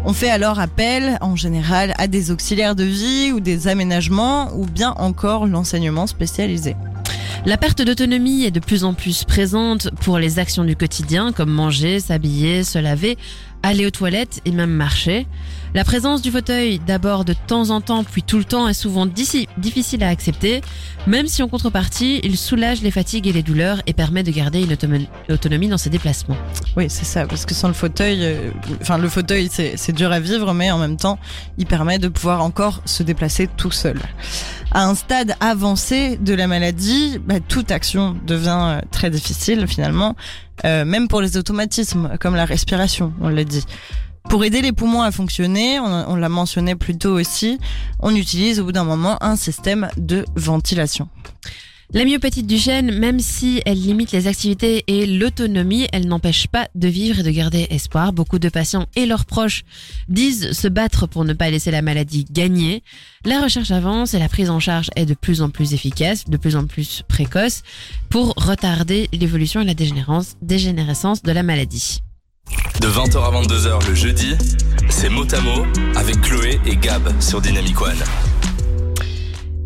[0.07, 4.65] On fait alors appel en général à des auxiliaires de vie ou des aménagements ou
[4.65, 6.75] bien encore l'enseignement spécialisé.
[7.47, 11.51] La perte d'autonomie est de plus en plus présente pour les actions du quotidien comme
[11.51, 13.17] manger, s'habiller, se laver,
[13.63, 15.27] aller aux toilettes et même marcher.
[15.73, 19.07] La présence du fauteuil d'abord de temps en temps puis tout le temps est souvent
[19.07, 20.63] difficile à accepter,
[21.07, 24.65] même si en contrepartie il soulage les fatigues et les douleurs et permet de garder
[24.65, 24.77] une
[25.33, 26.37] autonomie dans ses déplacements.
[26.77, 30.11] Oui, c'est ça, parce que sans le fauteuil, euh, enfin le fauteuil c'est c'est dur
[30.11, 31.21] à vivre, mais en même temps,
[31.57, 34.01] il permet de pouvoir encore se déplacer tout seul.
[34.73, 40.17] À un stade avancé de la maladie, bah, toute action devient euh, très difficile finalement,
[40.65, 43.65] euh, même pour les automatismes comme la respiration, on l'a dit.
[44.29, 47.59] Pour aider les poumons à fonctionner, on, l'a mentionné plus tôt aussi,
[47.99, 51.09] on utilise au bout d'un moment un système de ventilation.
[51.93, 56.69] La myopathie de Duchenne, même si elle limite les activités et l'autonomie, elle n'empêche pas
[56.77, 58.13] de vivre et de garder espoir.
[58.13, 59.65] Beaucoup de patients et leurs proches
[60.09, 62.85] disent se battre pour ne pas laisser la maladie gagner.
[63.25, 66.37] La recherche avance et la prise en charge est de plus en plus efficace, de
[66.37, 67.63] plus en plus précoce
[68.09, 72.03] pour retarder l'évolution et la dégénérescence de la maladie.
[72.81, 74.35] De 20h à 22h le jeudi,
[74.89, 77.99] c'est mot à mot avec Chloé et Gab sur Dynamic One.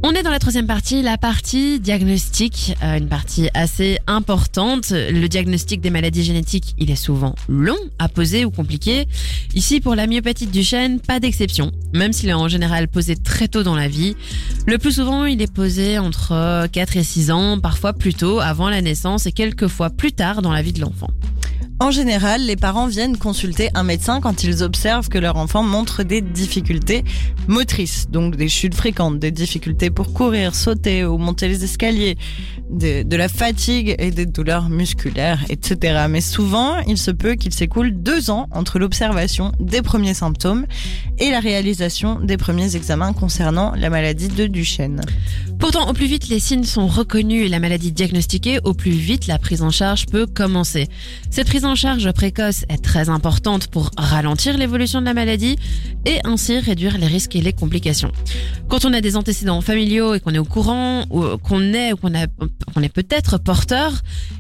[0.07, 4.91] On est dans la troisième partie, la partie diagnostic, euh, une partie assez importante.
[4.91, 9.07] Le diagnostic des maladies génétiques, il est souvent long à poser ou compliqué.
[9.55, 13.49] Ici, pour la myopathie de Duchenne, pas d'exception, même s'il est en général posé très
[13.49, 14.15] tôt dans la vie.
[14.67, 18.69] Le plus souvent, il est posé entre 4 et 6 ans, parfois plus tôt, avant
[18.69, 21.09] la naissance et quelquefois plus tard dans la vie de l'enfant.
[21.81, 26.05] En général, les parents viennent consulter un médecin quand ils observent que leur enfant montre
[26.05, 27.03] des difficultés
[27.49, 32.17] motrices, donc des chutes fréquentes, des difficultés pour courir, sauter ou monter les escaliers,
[32.71, 36.07] de, la fatigue et des douleurs musculaires, etc.
[36.09, 40.67] Mais souvent, il se peut qu'il s'écoule deux ans entre l'observation des premiers symptômes
[41.19, 45.01] et la réalisation des premiers examens concernant la maladie de Duchenne.
[45.59, 49.27] Pourtant, au plus vite les signes sont reconnus et la maladie diagnostiquée, au plus vite
[49.27, 50.89] la prise en charge peut commencer.
[51.31, 55.57] Cette prise en charge précoce est très importante pour ralentir l'évolution de la maladie
[56.07, 58.13] et ainsi réduire les risques et les complications.
[58.69, 61.97] Quand on a des antécédents familiaux et qu'on est au courant, ou qu'on est ou
[61.97, 63.93] qu'on est peut-être porteur,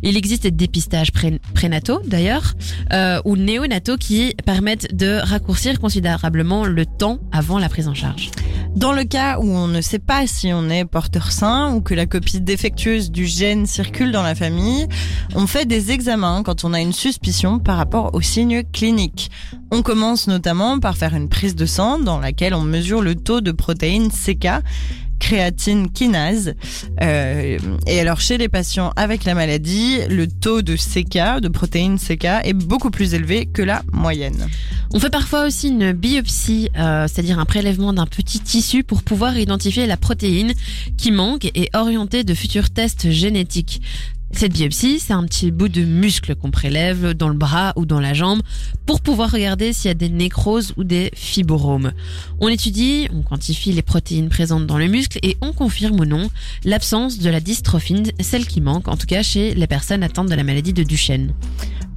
[0.02, 2.54] il existe des dépistages pré- prénataux d'ailleurs
[2.92, 8.30] euh, ou néonataux qui permettent de raccourcir considérablement le temps avant la prise en charge.
[8.76, 11.94] Dans le cas où on ne sait pas si on est porteur sain ou que
[11.94, 14.88] la copie défectueuse du gène circule dans la famille,
[15.36, 19.30] on fait des examens quand on a une suspicion par rapport aux signes cliniques.
[19.70, 23.40] On commence notamment par faire une prise de sang dans laquelle on mesure le taux
[23.40, 24.48] de protéines CK
[25.18, 26.54] créatine kinase.
[27.02, 31.98] Euh, et alors chez les patients avec la maladie, le taux de CK, de protéines
[31.98, 34.48] CK, est beaucoup plus élevé que la moyenne.
[34.92, 39.36] On fait parfois aussi une biopsie, euh, c'est-à-dire un prélèvement d'un petit tissu pour pouvoir
[39.38, 40.52] identifier la protéine
[40.96, 43.80] qui manque et orienter de futurs tests génétiques.
[44.36, 48.00] Cette biopsie, c'est un petit bout de muscle qu'on prélève dans le bras ou dans
[48.00, 48.42] la jambe
[48.84, 51.92] pour pouvoir regarder s'il y a des nécroses ou des fibromes.
[52.40, 56.28] On étudie, on quantifie les protéines présentes dans le muscle et on confirme ou non
[56.64, 60.34] l'absence de la dystrophine, celle qui manque en tout cas chez les personnes atteintes de
[60.34, 61.32] la maladie de Duchenne.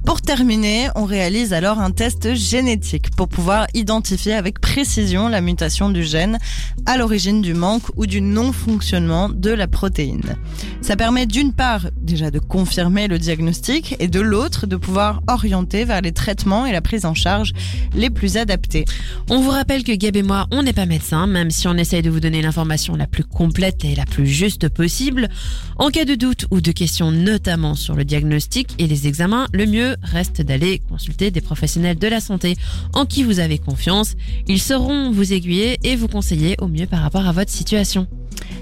[0.08, 5.90] Pour terminer, on réalise alors un test génétique pour pouvoir identifier avec précision la mutation
[5.90, 6.38] du gène
[6.86, 10.36] à l'origine du manque ou du non-fonctionnement de la protéine.
[10.80, 15.84] Ça permet d'une part déjà de confirmer le diagnostic et de l'autre de pouvoir orienter
[15.84, 17.52] vers les traitements et la prise en charge
[17.94, 18.86] les plus adaptés.
[19.28, 22.00] On vous rappelle que Gab et moi, on n'est pas médecin, même si on essaye
[22.00, 25.28] de vous donner l'information la plus complète et la plus juste possible.
[25.76, 29.66] En cas de doute ou de questions notamment sur le diagnostic et les examens, le
[29.66, 32.56] mieux reste d'aller consulter des professionnels de la santé
[32.94, 34.14] en qui vous avez confiance.
[34.46, 38.06] Ils sauront vous aiguiller et vous conseiller au mieux par rapport à votre situation.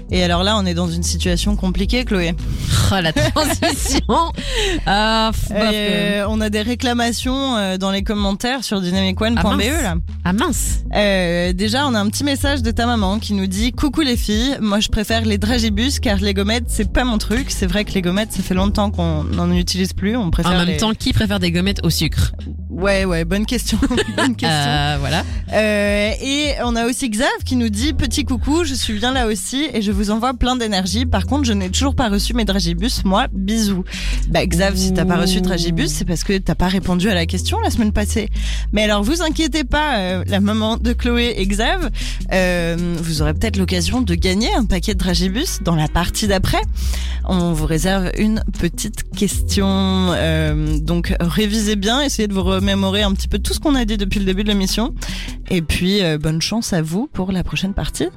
[0.09, 2.33] Et alors là, on est dans une situation compliquée, Chloé.
[2.89, 3.99] Oh, la transition
[4.85, 6.25] ah, bof, euh.
[6.29, 9.95] On a des réclamations euh, dans les commentaires sur dynamicone.be Ah, là.
[10.23, 13.73] Ah mince Euh, déjà, on a un petit message de ta maman qui nous dit
[13.73, 17.47] Coucou les filles, moi je préfère les dragibus car les gommettes c'est pas mon truc.
[17.51, 20.15] C'est vrai que les gommettes ça fait longtemps qu'on n'en utilise plus.
[20.15, 22.31] On préfère En même les- temps, qui préfère des gommettes au sucre?
[22.77, 23.79] Ouais, ouais, bonne question.
[24.15, 24.47] bonne question.
[24.49, 25.23] Euh, Voilà.
[25.51, 29.25] Euh, et on a aussi Xav qui nous dit Petit coucou, je suis bien là
[29.25, 31.07] aussi et je vous envoie plein d'énergie.
[31.07, 33.03] Par contre, je n'ai toujours pas reçu mes dragibus.
[33.03, 33.83] Moi, bisous.
[34.29, 37.25] Bah, Xav, si t'as pas reçu dragibus, c'est parce que t'as pas répondu à la
[37.25, 38.29] question la semaine passée.
[38.73, 41.89] Mais alors, vous inquiétez pas, euh, la maman de Chloé et Xav,
[42.31, 46.61] euh, vous aurez peut-être l'occasion de gagner un paquet de dragibus dans la partie d'après.
[47.25, 49.65] On vous réserve une petite question.
[49.67, 53.85] Euh, donc, révisez bien, essayez de vous remémorer un petit peu tout ce qu'on a
[53.85, 54.93] dit depuis le début de l'émission.
[55.49, 58.09] Et puis, euh, bonne chance à vous pour la prochaine partie.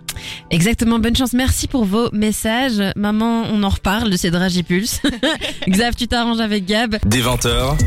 [0.50, 1.34] Exactement, bonne chance.
[1.34, 2.82] Merci pour vos messages.
[2.96, 5.02] Maman, on en reparle de ces dragipulses.
[5.68, 6.96] Xav, tu t'arranges avec Gab.
[7.06, 7.78] Des 20h,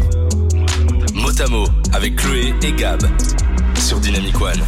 [1.15, 3.01] Motamo avec Chloé et Gab
[3.77, 4.61] sur Dynamic One.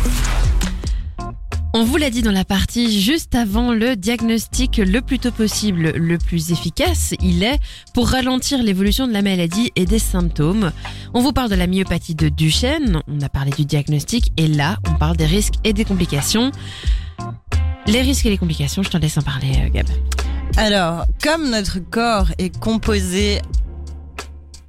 [1.77, 5.89] On vous l'a dit dans la partie juste avant le diagnostic le plus tôt possible,
[5.89, 7.59] le plus efficace, il est
[7.93, 10.71] pour ralentir l'évolution de la maladie et des symptômes.
[11.13, 14.77] On vous parle de la myopathie de Duchenne, on a parlé du diagnostic et là,
[14.89, 16.53] on parle des risques et des complications.
[17.87, 19.87] Les risques et les complications, je t'en laisse en parler, euh, Gab.
[20.55, 23.41] Alors, comme notre corps est composé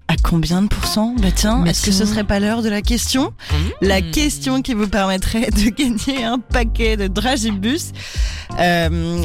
[0.08, 3.32] à combien de pourcents Bah tiens, est-ce que ce serait pas l'heure de la question
[3.80, 4.10] La Hmm.
[4.12, 7.92] question qui vous permettrait de gagner un paquet de dragibus.
[8.60, 9.22] Euh,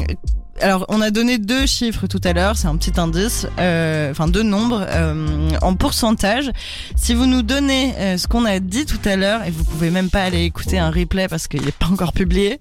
[0.62, 4.28] alors, on a donné deux chiffres tout à l'heure, c'est un petit indice, euh, enfin
[4.28, 6.50] deux nombres euh, en pourcentage.
[6.96, 9.90] Si vous nous donnez euh, ce qu'on a dit tout à l'heure, et vous pouvez
[9.90, 12.60] même pas aller écouter un replay parce qu'il n'est pas encore publié,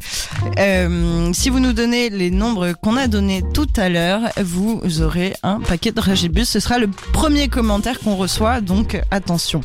[0.57, 5.35] euh, si vous nous donnez les nombres qu'on a donnés tout à l'heure, vous aurez
[5.43, 6.49] un paquet de dragibus.
[6.49, 9.61] Ce sera le premier commentaire qu'on reçoit, donc attention.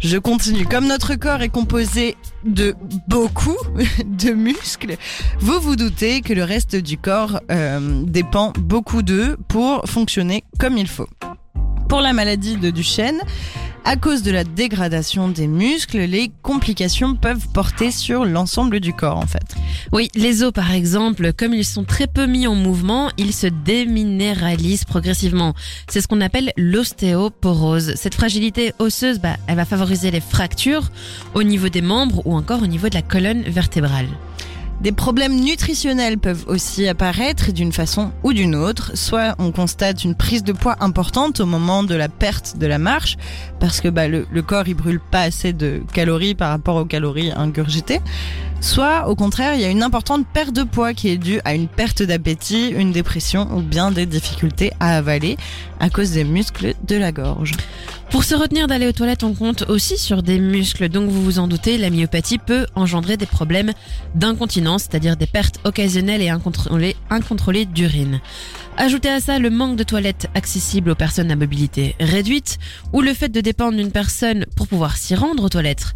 [0.00, 0.64] Je continue.
[0.64, 2.74] Comme notre corps est composé de
[3.08, 3.56] beaucoup
[4.04, 4.96] de muscles,
[5.40, 10.76] vous vous doutez que le reste du corps euh, dépend beaucoup d'eux pour fonctionner comme
[10.76, 11.08] il faut.
[11.88, 13.20] Pour la maladie de Duchenne,
[13.84, 19.16] à cause de la dégradation des muscles, les complications peuvent porter sur l'ensemble du corps
[19.16, 19.54] en fait.
[19.92, 23.46] Oui, les os par exemple, comme ils sont très peu mis en mouvement, ils se
[23.46, 25.54] déminéralisent progressivement.
[25.88, 27.94] C'est ce qu'on appelle l'ostéoporose.
[27.94, 30.90] Cette fragilité osseuse, bah, elle va favoriser les fractures
[31.34, 34.08] au niveau des membres ou encore au niveau de la colonne vertébrale.
[34.80, 38.92] Des problèmes nutritionnels peuvent aussi apparaître d'une façon ou d'une autre.
[38.94, 42.78] Soit on constate une prise de poids importante au moment de la perte de la
[42.78, 43.16] marche,
[43.58, 47.32] parce que bah, le, corps il brûle pas assez de calories par rapport aux calories
[47.32, 48.00] ingurgitées.
[48.60, 51.54] Soit au contraire il y a une importante perte de poids qui est due à
[51.54, 55.36] une perte d'appétit, une dépression ou bien des difficultés à avaler
[55.80, 57.52] à cause des muscles de la gorge.
[58.10, 60.88] Pour se retenir d'aller aux toilettes, on compte aussi sur des muscles.
[60.88, 63.72] Donc vous vous en doutez, la myopathie peut engendrer des problèmes
[64.14, 68.20] d'incontinence, c'est-à-dire des pertes occasionnelles et incontrôlées, incontrôlées d'urine.
[68.78, 72.58] Ajoutez à ça le manque de toilettes accessibles aux personnes à mobilité réduite
[72.92, 75.94] ou le fait de dépendre d'une personne pour pouvoir s'y rendre aux toilettes.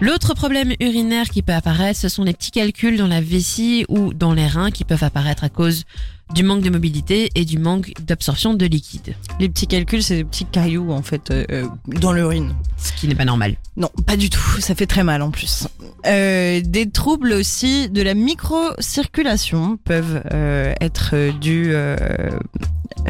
[0.00, 4.12] L'autre problème urinaire qui peut apparaître, ce sont les petits calculs dans la vessie ou
[4.12, 5.84] dans les reins qui peuvent apparaître à cause
[6.32, 10.24] du manque de mobilité et du manque d'absorption de liquide, Les petits calculs, c'est des
[10.24, 12.54] petits cailloux en fait euh, euh, dans l'urine.
[12.76, 13.56] ce qui n'est pas normal.
[13.76, 14.60] Non, pas du tout.
[14.60, 15.68] Ça fait très mal en plus.
[16.06, 21.72] Euh, des troubles aussi de la microcirculation peuvent euh, être dus.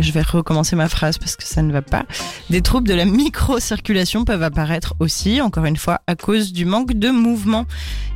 [0.00, 2.05] je vais recommencer ma phrase parce que ça ne va pas.
[2.50, 6.94] Des troubles de la microcirculation peuvent apparaître aussi, encore une fois, à cause du manque
[6.94, 7.66] de mouvement.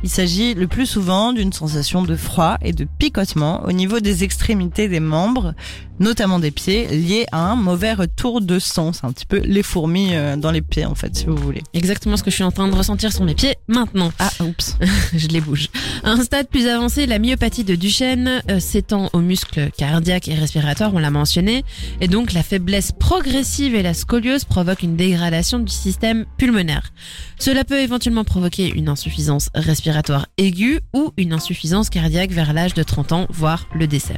[0.03, 4.23] Il s'agit le plus souvent d'une sensation de froid et de picotement au niveau des
[4.23, 5.53] extrémités des membres,
[5.99, 8.93] notamment des pieds, liés à un mauvais retour de sang.
[8.93, 11.61] C'est un petit peu les fourmis euh, dans les pieds, en fait, si vous voulez.
[11.73, 14.11] Exactement ce que je suis en train de ressentir sur mes pieds maintenant.
[14.19, 14.77] Ah, oups.
[15.13, 15.69] je les bouge.
[16.03, 20.35] À un stade plus avancé, la myopathie de Duchenne euh, s'étend aux muscles cardiaques et
[20.35, 21.63] respiratoires, on l'a mentionné,
[22.01, 26.91] et donc la faiblesse progressive et la scoliose provoquent une dégradation du système pulmonaire.
[27.37, 32.83] Cela peut éventuellement provoquer une insuffisance respiratoire aiguë ou une insuffisance cardiaque vers l'âge de
[32.83, 34.15] 30 ans, voire le décès.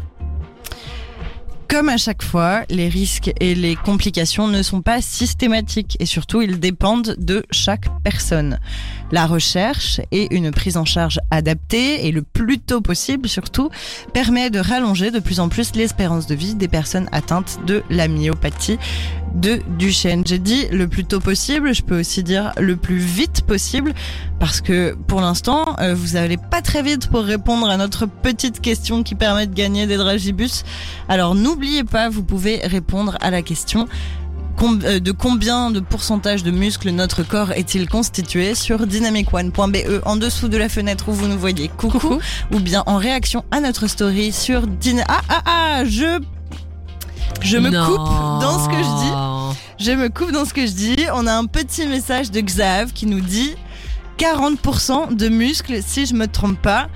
[1.72, 6.42] Comme à chaque fois, les risques et les complications ne sont pas systématiques et surtout
[6.42, 8.60] ils dépendent de chaque personne.
[9.12, 13.70] La recherche et une prise en charge adaptée et le plus tôt possible surtout
[14.14, 18.08] permet de rallonger de plus en plus l'espérance de vie des personnes atteintes de la
[18.08, 18.78] myopathie
[19.36, 20.24] de Duchenne.
[20.26, 23.94] J'ai dit le plus tôt possible, je peux aussi dire le plus vite possible
[24.40, 28.62] parce que pour l'instant, euh, vous n'allez pas très vite pour répondre à notre petite
[28.62, 30.64] question qui permet de gagner des dragibus.
[31.08, 33.88] Alors n'oubliez pas, vous pouvez répondre à la question
[34.60, 40.58] de combien de pourcentage de muscles notre corps est-il constitué sur dynamicone.be en dessous de
[40.58, 42.20] la fenêtre où vous nous voyez coucou,
[42.54, 45.04] ou bien en réaction à notre story sur dyna...
[45.08, 46.20] Ah ah ah, je
[47.42, 47.86] je me Non.
[47.86, 49.86] coupe dans ce que je dis.
[49.86, 50.98] Je me coupe dans ce que je dis.
[51.14, 53.56] On a un petit message de Xav qui nous dit
[54.20, 56.88] 40% de muscles si je me trompe pas.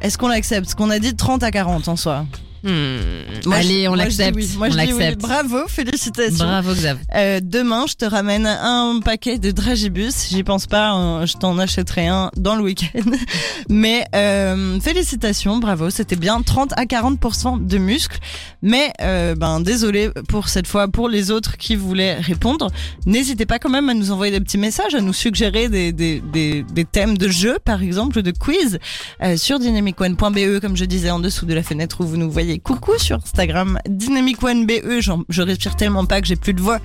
[0.00, 0.64] Est-ce qu'on l'accepte?
[0.64, 2.24] Parce qu'on a dit 30 à 40 en soi.
[2.64, 3.46] Hmm.
[3.46, 4.34] Moi, Allez, on l'accepte.
[4.36, 4.48] oui.
[4.58, 4.70] On oui.
[4.74, 5.20] l'accepte.
[5.20, 6.44] Bravo, félicitations.
[6.46, 6.98] Bravo Xav.
[7.14, 10.28] Euh, demain, je te ramène un paquet de Dragibus.
[10.30, 13.10] J'y pense pas, euh, je t'en achèterai un dans le week-end.
[13.68, 15.90] Mais euh, félicitations, bravo.
[15.90, 18.18] C'était bien 30 à 40% de muscles.
[18.62, 22.70] Mais euh, ben désolé pour cette fois pour les autres qui voulaient répondre.
[23.04, 26.22] N'hésitez pas quand même à nous envoyer des petits messages, à nous suggérer des, des,
[26.32, 28.78] des, des thèmes de jeu, par exemple, de quiz
[29.22, 32.53] euh, sur dynamicone.be, comme je disais en dessous de la fenêtre où vous nous voyez.
[32.58, 35.00] Coucou sur Instagram, dynamicone.be.
[35.00, 36.78] J'en- Je respire tellement pas que j'ai plus de voix.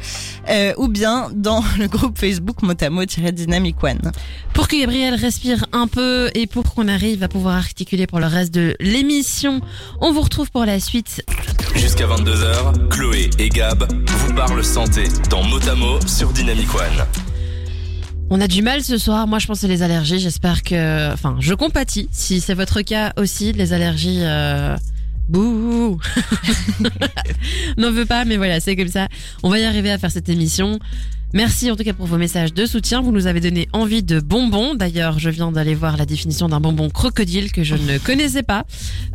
[0.50, 4.12] Euh, ou bien dans le groupe Facebook motamo-dynamic one.
[4.54, 8.28] Pour que Gabriel respire un peu et pour qu'on arrive à pouvoir articuler pour le
[8.28, 9.62] reste de l'émission,
[10.02, 11.24] on vous retrouve pour la suite.
[11.76, 17.06] Jusqu'à 22h, Chloé et Gab vous parlent santé dans Motamo sur Dynamic One.
[18.32, 19.26] On a du mal ce soir.
[19.28, 20.20] Moi, je pense que c'est les allergies.
[20.20, 22.08] J'espère que, enfin, je compatis.
[22.12, 24.20] Si c'est votre cas aussi, les allergies.
[24.22, 24.78] Euh...
[25.30, 26.00] Bouh
[27.78, 29.08] N'en veux pas, mais voilà, c'est comme ça.
[29.44, 30.80] On va y arriver à faire cette émission.
[31.32, 33.02] Merci en tout cas pour vos messages de soutien.
[33.02, 34.74] Vous nous avez donné envie de bonbons.
[34.74, 38.65] D'ailleurs, je viens d'aller voir la définition d'un bonbon crocodile que je ne connaissais pas,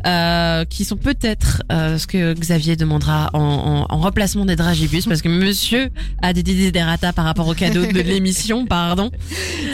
[0.07, 5.07] euh, qui sont peut-être euh, ce que Xavier demandera en, en- en remplacement des dragibus,
[5.07, 5.89] parce que Monsieur
[6.21, 9.11] a des desiderata par rapport au cadeau de l'émission, pardon.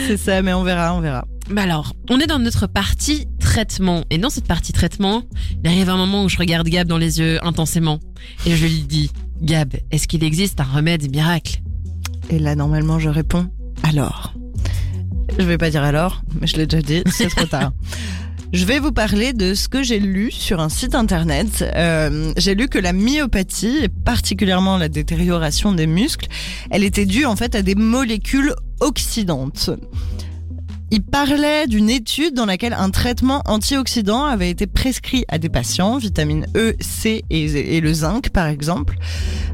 [0.08, 1.28] C'est ça, mais on verra, on verra.
[1.52, 4.04] Bah alors, on est dans notre partie traitement.
[4.10, 5.24] Et dans cette partie traitement,
[5.64, 8.00] il arrive un moment où je regarde Gab dans les yeux intensément.
[8.48, 9.12] Et je lui dis,
[9.44, 11.62] Gab, est-ce qu'il existe un remède miracle?
[12.32, 13.48] Et là, normalement, je réponds
[13.84, 14.34] alors.
[15.38, 17.74] Je vais pas dire alors, mais je l'ai déjà dit, c'est trop tard.
[18.54, 21.64] Je vais vous parler de ce que j'ai lu sur un site internet.
[21.74, 26.28] Euh, j'ai lu que la myopathie, et particulièrement la détérioration des muscles,
[26.70, 29.70] elle était due en fait à des molécules oxydantes.
[30.94, 35.98] Il parlait d'une étude dans laquelle un traitement antioxydant avait été prescrit à des patients,
[35.98, 38.98] vitamine E, C et, le zinc par exemple.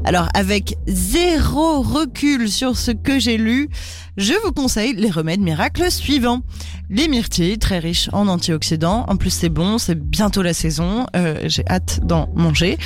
[0.04, 3.68] Alors avec zéro recul sur ce que j'ai lu,
[4.16, 6.42] je vous conseille les remèdes miracles suivants.
[6.90, 9.04] Les myrtilles, très riches en antioxydants.
[9.08, 11.06] En plus, c'est bon, c'est bientôt la saison.
[11.14, 12.78] Euh, J'ai hâte d'en manger.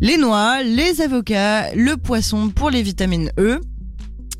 [0.00, 3.60] Les noix, les avocats, le poisson pour les vitamines E.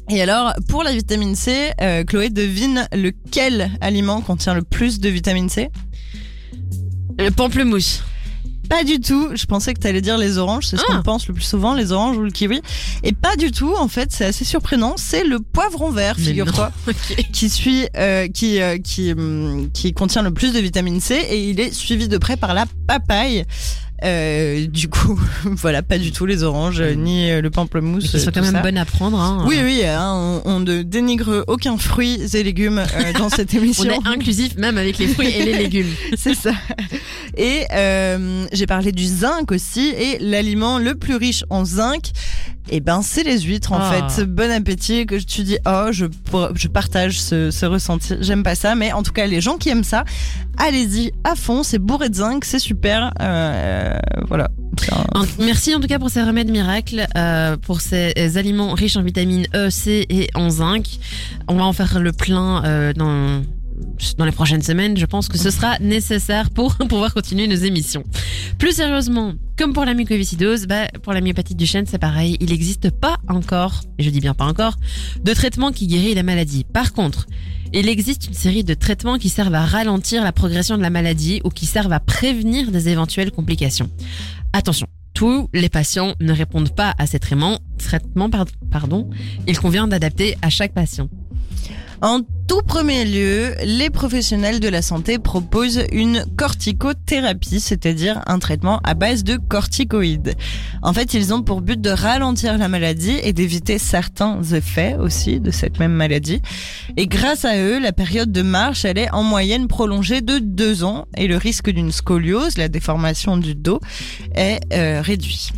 [0.09, 5.09] Et alors, pour la vitamine C, euh, Chloé devine lequel aliment contient le plus de
[5.09, 5.69] vitamine C?
[7.19, 8.03] Le pamplemousse.
[8.69, 9.31] Pas du tout.
[9.35, 10.67] Je pensais que tu allais dire les oranges.
[10.67, 10.97] C'est ce Ah.
[10.97, 12.61] qu'on pense le plus souvent, les oranges ou le kiwi.
[13.05, 13.73] Et pas du tout.
[13.77, 14.95] En fait, c'est assez surprenant.
[14.97, 17.17] C'est le poivron vert, Mais figure-toi, Ok.
[17.33, 21.49] qui suit, euh, qui, euh, qui, hum, qui contient le plus de vitamine C et
[21.51, 23.45] il est suivi de près par la papaye.
[24.05, 28.07] Euh, du coup, voilà, pas du tout les oranges euh, ni euh, le pamplemousse.
[28.17, 28.61] Sont tout quand même ça.
[28.63, 29.19] bonnes à prendre.
[29.19, 29.45] Hein.
[29.49, 33.59] Oui, oui, hein, on, on ne dénigre aucun fruit et légumes euh, dans cette On
[33.59, 33.91] émission.
[33.91, 35.91] est inclusif même avec les fruits et les légumes.
[36.17, 36.53] C'est ça.
[37.37, 39.95] Et euh, j'ai parlé du zinc aussi.
[39.99, 42.11] Et l'aliment le plus riche en zinc,
[42.69, 44.09] eh ben, c'est les huîtres en Ah.
[44.09, 44.25] fait.
[44.25, 45.07] Bon appétit.
[45.07, 46.07] Que tu dis, oh, je,
[46.69, 48.15] partage ce, ce ressenti.
[48.21, 50.05] J'aime pas ça, mais en tout cas, les gens qui aiment ça,
[50.59, 51.63] allez-y à fond.
[51.63, 53.13] C'est bourré de zinc, c'est super.
[53.21, 53.86] Euh,
[54.29, 54.49] voilà.
[55.15, 58.97] Un- En- Merci en tout cas pour ces remèdes miracles, euh, pour ces aliments riches
[58.97, 60.87] en vitamines E, C et en zinc.
[61.49, 63.43] On va en faire le plein euh, dans
[64.17, 64.97] dans les prochaines semaines.
[64.97, 68.05] Je pense que ce sera nécessaire pour pouvoir continuer nos émissions.
[68.59, 72.39] Plus sérieusement, comme pour la mucoviscidose, bah, pour la myopathe du chêne, c'est pareil.
[72.41, 74.77] Il n'existe pas encore, et je dis bien pas encore,
[75.23, 76.65] de traitement qui guérit la maladie.
[76.73, 77.27] Par contre,
[77.81, 81.43] il existe une série de traitements qui servent à ralentir la progression de la maladie
[81.45, 83.91] ou qui servent à prévenir des éventuelles complications.
[84.55, 87.59] Attention, tous les patients ne répondent pas à ces traitements.
[89.47, 91.09] Il convient d'adapter à chaque patient.
[92.03, 98.81] En tout premier lieu, les professionnels de la santé proposent une corticothérapie, c'est-à-dire un traitement
[98.85, 100.35] à base de corticoïdes.
[100.83, 105.41] En fait, ils ont pour but de ralentir la maladie et d'éviter certains effets aussi
[105.41, 106.43] de cette même maladie.
[106.97, 110.85] Et grâce à eux, la période de marche, elle est en moyenne prolongée de deux
[110.85, 113.81] ans et le risque d'une scoliose, la déformation du dos,
[114.35, 115.51] est euh, réduit.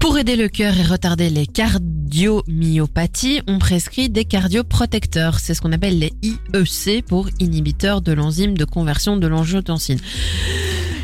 [0.00, 5.38] Pour aider le cœur et retarder les cardiomyopathies, on prescrit des cardioprotecteurs.
[5.38, 10.00] C'est ce qu'on appelle les IEC pour inhibiteurs de l'enzyme de conversion de l'angiotensine.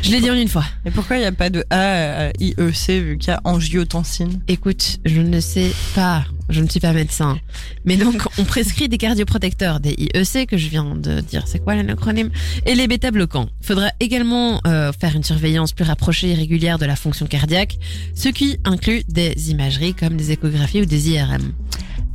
[0.01, 0.63] Je l'ai dit en une fois.
[0.85, 4.41] Et pourquoi il n'y a pas de A à IEC vu qu'il y a angiotensine?
[4.47, 7.39] Écoute, je ne sais pas, je ne suis pas médecin,
[7.83, 11.75] mais donc on prescrit des cardioprotecteurs, des IEC que je viens de dire, c'est quoi
[11.75, 12.29] l'acronyme?
[12.65, 13.49] Et les bêta-bloquants.
[13.61, 17.77] Il faudra également euh, faire une surveillance plus rapprochée et régulière de la fonction cardiaque,
[18.15, 21.53] ce qui inclut des imageries comme des échographies ou des IRM.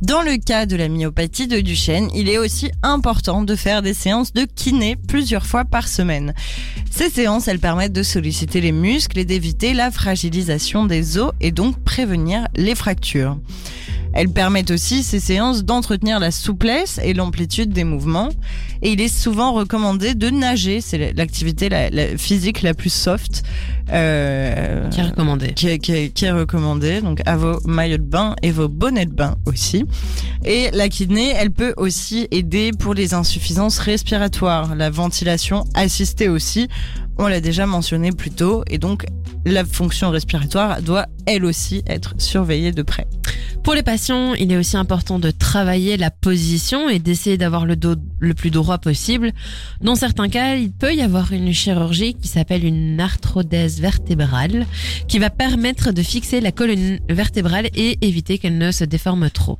[0.03, 3.93] Dans le cas de la myopathie de Duchenne, il est aussi important de faire des
[3.93, 6.33] séances de kiné plusieurs fois par semaine.
[6.91, 11.51] Ces séances, elles permettent de solliciter les muscles et d'éviter la fragilisation des os et
[11.51, 13.37] donc prévenir les fractures.
[14.15, 18.29] Elles permettent aussi, ces séances, d'entretenir la souplesse et l'amplitude des mouvements.
[18.83, 23.41] Et il est souvent recommandé de nager, c'est l'activité la, la physique la plus soft.
[23.91, 25.53] Euh, Qui est recommandé.
[25.53, 28.67] qui est, qui est- qui est recommandé, donc à vos maillots de bain et vos
[28.67, 29.83] bonnets de bain aussi.
[30.45, 36.67] Et la kiné, elle peut aussi aider pour les insuffisances respiratoires, la ventilation assistée aussi.
[37.17, 39.05] On l'a déjà mentionné plus tôt, et donc
[39.45, 43.07] la fonction respiratoire doit elle aussi être surveillée de près.
[43.63, 47.77] Pour les patients, il est aussi important de travailler la position et d'essayer d'avoir le
[47.77, 49.31] dos le plus droit possible.
[49.79, 54.65] Dans certains cas, il peut y avoir une chirurgie qui s'appelle une arthrodèse vertébrale
[55.07, 59.59] qui va permettre de fixer la colonne vertébrale et éviter qu'elle ne se déforme trop.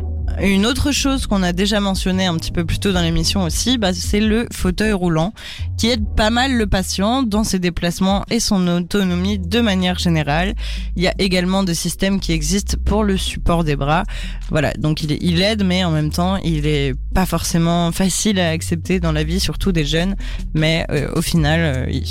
[0.39, 3.77] Une autre chose qu'on a déjà mentionné un petit peu plus tôt dans l'émission aussi,
[3.77, 5.33] bah, c'est le fauteuil roulant
[5.77, 10.53] qui aide pas mal le patient dans ses déplacements et son autonomie de manière générale.
[10.95, 14.03] Il y a également des systèmes qui existent pour le support des bras.
[14.49, 18.99] Voilà, donc il, aide, mais en même temps, il est pas forcément facile à accepter
[18.99, 20.15] dans la vie, surtout des jeunes.
[20.53, 22.03] Mais euh, au final, euh, il,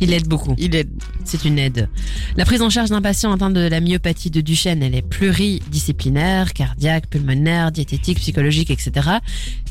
[0.00, 0.54] Il aide beaucoup.
[0.58, 0.90] il aide.
[1.24, 1.88] C'est une aide.
[2.36, 6.52] La prise en charge d'un patient atteint de la myopathie de Duchenne, elle est pluridisciplinaire,
[6.52, 9.08] cardiaque, pulmonaire, diététique, psychologique, etc.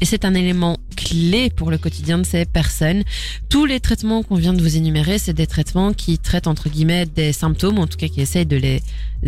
[0.01, 3.03] Et c'est un élément clé pour le quotidien de ces personnes.
[3.49, 7.05] Tous les traitements qu'on vient de vous énumérer, c'est des traitements qui traitent entre guillemets
[7.05, 8.81] des symptômes, en tout cas qui essayent de les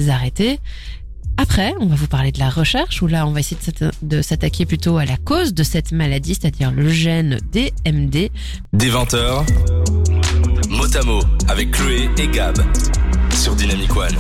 [0.10, 0.60] arrêter.
[1.40, 3.92] Après, on va vous parler de la recherche, où là, on va essayer de s'atta-
[4.02, 8.32] de s'attaquer plutôt à la cause de cette maladie, c'est-à-dire le gène DMD.
[8.74, 9.46] Des 20h,
[10.70, 12.58] mot à mot avec Chloé et Gab
[13.36, 14.16] sur Dynamic One.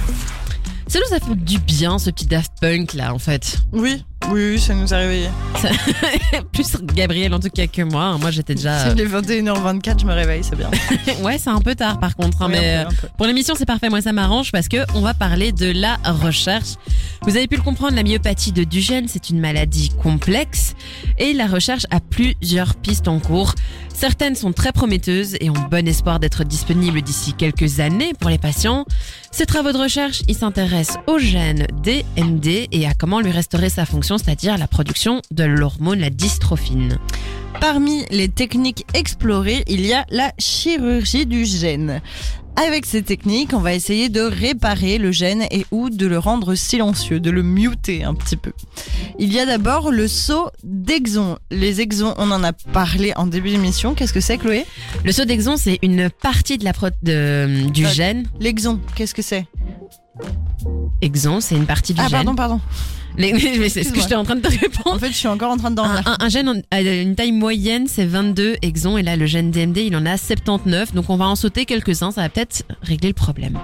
[0.86, 3.58] Ça nous a fait du bien, ce petit Daft Punk là, en fait.
[3.74, 5.30] Oui, oui, oui, ça nous a réveillés.
[6.51, 8.17] Plus Gabriel en tout cas que moi.
[8.19, 8.89] Moi, j'étais déjà.
[8.91, 10.69] Il est 21h24, je me réveille, c'est bien.
[11.21, 12.41] ouais, c'est un peu tard par contre.
[12.41, 13.07] hein, Oui, mais peu, un peu.
[13.07, 13.89] euh, pour l'émission, c'est parfait.
[13.89, 16.75] Moi, ça m'arrange parce que on va parler de la recherche.
[17.23, 20.75] Vous avez pu le comprendre, la myopathie de Duchenne, c'est une maladie complexe
[21.17, 23.53] et la recherche a plusieurs pistes en cours.
[23.93, 28.38] Certaines sont très prometteuses et ont bon espoir d'être disponibles d'ici quelques années pour les
[28.38, 28.86] patients.
[29.32, 33.86] Ces travaux de recherche, ils s'intéressent au gène DMD et à comment lui restaurer sa
[33.88, 36.97] fonction, c'est-à-dire la production de l'hormone, la dystrophine.
[37.61, 42.01] Parmi les techniques explorées, il y a la chirurgie du gène.
[42.55, 46.55] Avec ces techniques, on va essayer de réparer le gène et ou de le rendre
[46.55, 48.51] silencieux, de le muter un petit peu.
[49.20, 51.38] Il y a d'abord le saut d'exon.
[51.51, 53.93] Les exons, on en a parlé en début d'émission.
[53.93, 54.65] Qu'est-ce que c'est, Chloé?
[55.03, 58.28] Le saut d'exon, c'est une partie de la pro- de- du Euh, gène.
[58.39, 59.45] L'exon, qu'est-ce que c'est?
[61.01, 62.11] Exon, c'est une partie du Ah, gène.
[62.26, 62.59] pardon, pardon.
[63.18, 64.95] Les- mais c'est ce que j'étais en train de te répondre.
[64.95, 66.01] En fait, je suis encore en train de dormir.
[66.05, 69.51] Un, un- un gène a une taille moyenne, c'est 22 exons, et là, le gène
[69.51, 73.09] DMD, il en a 79, donc on va en sauter quelques-uns, ça va peut-être régler
[73.09, 73.57] le problème.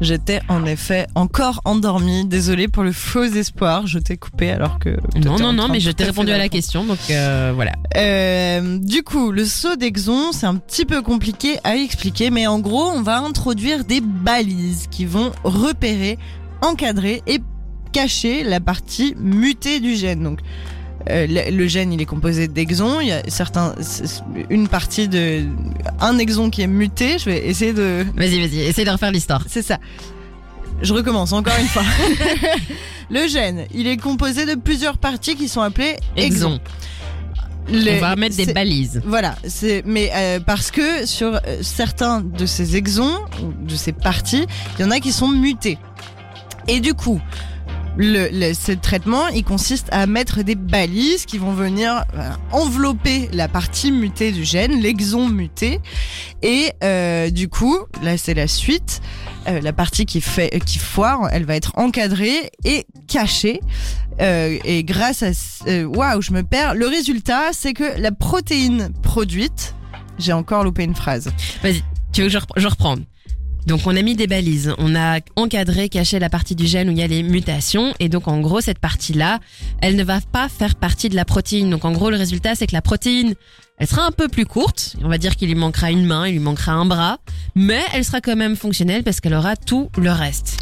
[0.00, 2.24] J'étais en effet encore endormie.
[2.26, 3.86] Désolée pour le faux espoir.
[3.86, 4.90] Je t'ai coupé alors que.
[5.24, 7.72] Non, non, non, mais je t'ai à répondu à la question, donc euh, voilà.
[7.96, 12.58] Euh, du coup, le saut d'exon, c'est un petit peu compliqué à expliquer, mais en
[12.58, 16.18] gros, on va introduire des balises qui vont repérer,
[16.60, 17.38] encadrer et
[17.94, 20.22] cacher la partie mutée du gène.
[20.24, 20.40] Donc,
[21.10, 23.00] euh, le, le gène, il est composé d'exons.
[23.00, 23.74] Il y a certains,
[24.50, 25.44] une partie de,
[26.00, 27.18] un exon qui est muté.
[27.18, 29.44] Je vais essayer de, Vas-y, vas-y, essaye de refaire l'histoire.
[29.48, 29.78] c'est ça.
[30.82, 31.84] Je recommence encore une fois.
[33.10, 36.58] le gène, il est composé de plusieurs parties qui sont appelées exons.
[37.68, 39.00] Les- On va mettre des balises.
[39.06, 43.16] Voilà, c'est mais euh, parce que sur euh, certains de ces exons
[43.62, 44.44] de ces parties,
[44.78, 45.78] il y en a qui sont mutés.
[46.68, 47.20] Et du coup,
[47.96, 53.48] le, ce traitement, il consiste à mettre des balises qui vont venir euh, envelopper la
[53.48, 55.80] partie mutée du gène, l'exon muté.
[56.42, 59.00] Et euh, du coup, là c'est la suite.
[59.46, 63.60] Euh, la partie qui fait qui foire, elle va être encadrée et cachée.
[64.20, 65.30] Et grâce à
[65.66, 66.74] waouh, je me perds.
[66.74, 69.74] Le résultat, c'est que la protéine produite,
[70.18, 71.30] j'ai encore loupé une phrase.
[72.12, 72.96] Tu veux que je reprends?
[73.66, 76.92] Donc on a mis des balises, on a encadré, caché la partie du gène où
[76.92, 77.94] il y a les mutations.
[77.98, 79.40] Et donc en gros cette partie-là,
[79.80, 81.70] elle ne va pas faire partie de la protéine.
[81.70, 83.34] Donc en gros le résultat c'est que la protéine,
[83.78, 86.32] elle sera un peu plus courte, on va dire qu'il lui manquera une main, il
[86.32, 87.18] lui manquera un bras,
[87.54, 90.60] mais elle sera quand même fonctionnelle parce qu'elle aura tout le reste.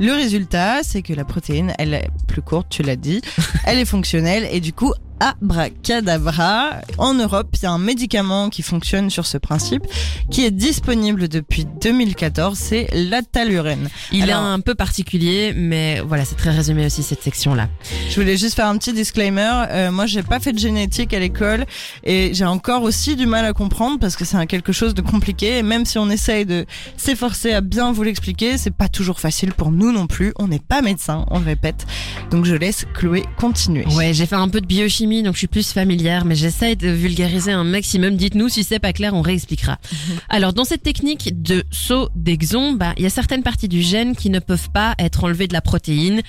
[0.00, 3.20] Le résultat, c'est que la protéine, elle est plus courte, tu l'as dit,
[3.64, 6.80] elle est fonctionnelle et du coup, abracadabra.
[6.98, 9.82] En Europe, il y a un médicament qui fonctionne sur ce principe,
[10.30, 13.88] qui est disponible depuis 2014, c'est l'atalurène.
[14.12, 17.68] Il Alors- est un peu particulier, mais voilà, c'est très résumé aussi cette section-là.
[18.08, 19.64] Je voulais juste faire un petit disclaimer.
[19.70, 21.66] Euh, moi, j'ai pas fait de génétique à l'école
[22.04, 25.58] et j'ai encore aussi du mal à comprendre parce que c'est quelque chose de compliqué.
[25.58, 29.52] Et même si on essaye de s'efforcer à bien vous l'expliquer, c'est pas toujours facile
[29.52, 30.32] pour nous non plus.
[30.38, 31.86] On n'est pas médecin, on le répète.
[32.30, 33.84] Donc je laisse Chloé continuer.
[33.94, 36.88] Ouais, j'ai fait un peu de biochimie, donc je suis plus familière, mais j'essaye de
[36.88, 38.16] vulgariser un maximum.
[38.16, 39.78] Dites-nous si c'est pas clair, on réexpliquera.
[40.28, 44.16] Alors, dans cette technique de saut d'exon, bah, il y a certaines parties du gène
[44.16, 46.22] qui ne peuvent pas être enlevées de la protéine,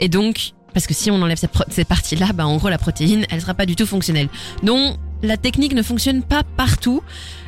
[0.00, 3.26] et donc, parce que si on enlève cette ces parties-là, bah, en gros, la protéine,
[3.30, 4.28] elle sera pas du tout fonctionnelle.
[4.62, 7.02] Donc, la technique ne fonctionne pas partout.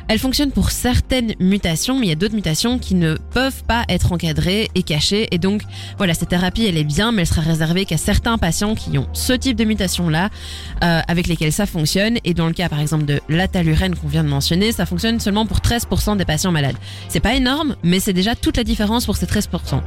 [0.07, 3.85] Elle fonctionne pour certaines mutations, mais il y a d'autres mutations qui ne peuvent pas
[3.89, 5.63] être encadrées et cachées, et donc,
[5.97, 9.07] voilà, cette thérapie, elle est bien, mais elle sera réservée qu'à certains patients qui ont
[9.13, 10.29] ce type de mutation-là,
[10.83, 12.17] euh, avec lesquels ça fonctionne.
[12.23, 15.45] Et dans le cas, par exemple, de l'atalurène qu'on vient de mentionner, ça fonctionne seulement
[15.45, 16.77] pour 13% des patients malades.
[17.09, 19.81] C'est pas énorme, mais c'est déjà toute la différence pour ces 13%.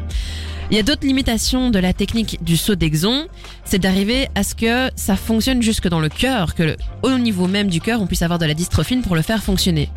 [0.70, 3.26] Il y a d'autres limitations de la technique du saut d'exon,
[3.64, 7.68] c'est d'arriver à ce que ça fonctionne jusque dans le cœur, que au niveau même
[7.68, 9.88] du cœur, on puisse avoir de la dystrophine pour le faire fonctionner.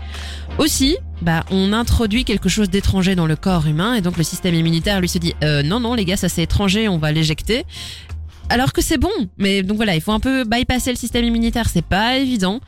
[0.59, 4.55] Aussi, bah, on introduit quelque chose d'étranger dans le corps humain et donc le système
[4.55, 7.65] immunitaire lui se dit euh, non non les gars ça c'est étranger, on va l'éjecter.
[8.49, 11.69] Alors que c'est bon, mais donc voilà, il faut un peu bypasser le système immunitaire,
[11.69, 12.59] c'est pas évident.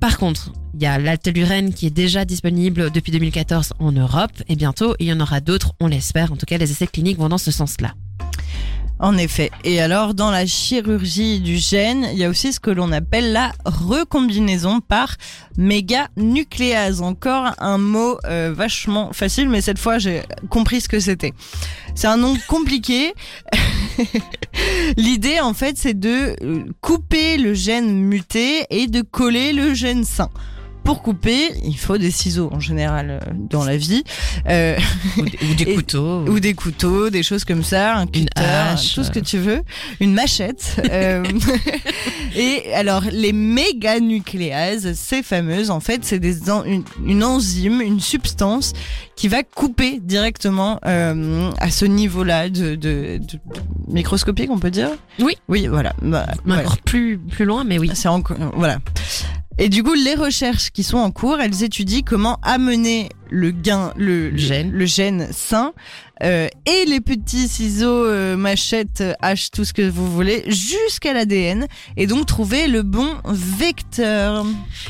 [0.00, 4.56] Par contre, il y a l'altelurène qui est déjà disponible depuis 2014 en Europe et
[4.56, 6.32] bientôt il y en aura d'autres, on l'espère.
[6.32, 7.94] En tout cas, les essais cliniques vont dans ce sens-là.
[9.00, 9.52] En effet.
[9.62, 13.32] Et alors, dans la chirurgie du gène, il y a aussi ce que l'on appelle
[13.32, 15.16] la recombinaison par
[15.56, 17.00] méganucléase.
[17.00, 21.32] Encore un mot euh, vachement facile, mais cette fois, j'ai compris ce que c'était.
[21.94, 23.14] C'est un nom compliqué.
[24.96, 30.04] L'idée, en fait, c'est de euh, couper le gène muté et de coller le gène
[30.04, 30.30] sain.
[30.88, 33.20] Pour couper, il faut des ciseaux en général euh,
[33.50, 34.04] dans la vie.
[34.48, 34.78] Euh,
[35.18, 36.24] Ou, des- ou des Et- couteaux.
[36.26, 38.94] ou des couteaux, des choses comme ça, un cutter, hache.
[38.94, 39.60] tout ce que tu veux,
[40.00, 40.80] une machette.
[40.90, 41.22] euh,
[42.34, 48.00] et alors les méganucléases, ces fameuses, en fait, c'est des en- une, une enzyme, une
[48.00, 48.72] substance
[49.14, 53.38] qui va couper directement euh, à ce niveau-là de, de, de- de
[53.88, 54.88] microscopique, on peut dire?
[55.18, 55.36] Oui.
[55.48, 55.92] Oui, voilà.
[56.00, 56.26] Bah.
[56.48, 57.90] Encore plus, plus loin, mais oui.
[57.94, 58.78] C'est encore voilà.
[59.60, 63.92] Et du coup, les recherches qui sont en cours, elles étudient comment amener le gain,
[63.96, 64.70] le, Gène.
[64.70, 65.72] le gène sain
[66.22, 71.66] euh, et les petits ciseaux, euh, machettes, haches, tout ce que vous voulez, jusqu'à l'ADN
[71.96, 74.44] et donc trouver le bon vecteur.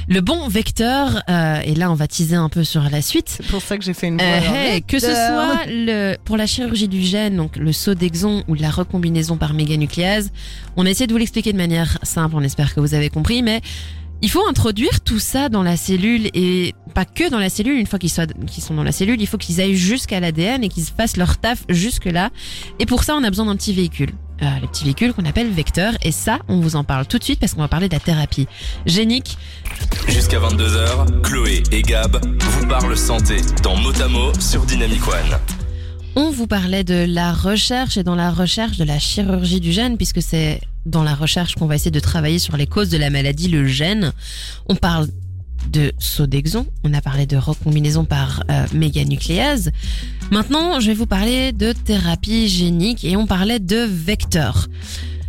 [0.08, 3.28] Le bon vecteur, euh, et là on va teaser un peu sur la suite.
[3.28, 4.20] C'est pour ça que j'ai fait une.
[4.20, 8.44] Euh, hey, que ce soit le, pour la chirurgie du gène, donc le saut d'exon
[8.48, 10.30] ou la recombinaison par méganucléase,
[10.76, 13.42] on a essayé de vous l'expliquer de manière simple, on espère que vous avez compris,
[13.42, 13.60] mais
[14.22, 17.86] il faut introduire tout ça dans la cellule et pas que dans la cellule, une
[17.86, 21.16] fois qu'ils sont dans la cellule, il faut qu'ils aillent jusqu'à l'ADN et qu'ils fassent
[21.16, 22.30] leur taf jusque là.
[22.78, 24.10] Et pour ça, on a besoin d'un petit véhicule.
[24.40, 27.24] Euh, le petit véhicule qu'on appelle vecteur et ça, on vous en parle tout de
[27.24, 28.46] suite parce qu'on va parler de la thérapie
[28.86, 29.36] génique
[30.06, 35.57] Jusqu'à 22h, Chloé et Gab vous parlent santé dans Motamo sur Dynamic One.
[36.20, 39.96] On vous parlait de la recherche et dans la recherche de la chirurgie du gène,
[39.96, 43.08] puisque c'est dans la recherche qu'on va essayer de travailler sur les causes de la
[43.08, 44.12] maladie, le gène.
[44.68, 45.06] On parle
[45.70, 49.70] de saut d'exon, on a parlé de recombinaison par euh, méganucléase.
[50.32, 54.66] Maintenant, je vais vous parler de thérapie génique et on parlait de vecteurs.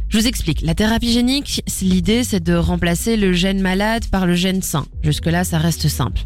[0.07, 0.63] Je vous explique.
[0.63, 4.87] La thérapie génique, l'idée, c'est de remplacer le gène malade par le gène sain.
[5.03, 6.21] Jusque-là, ça reste simple.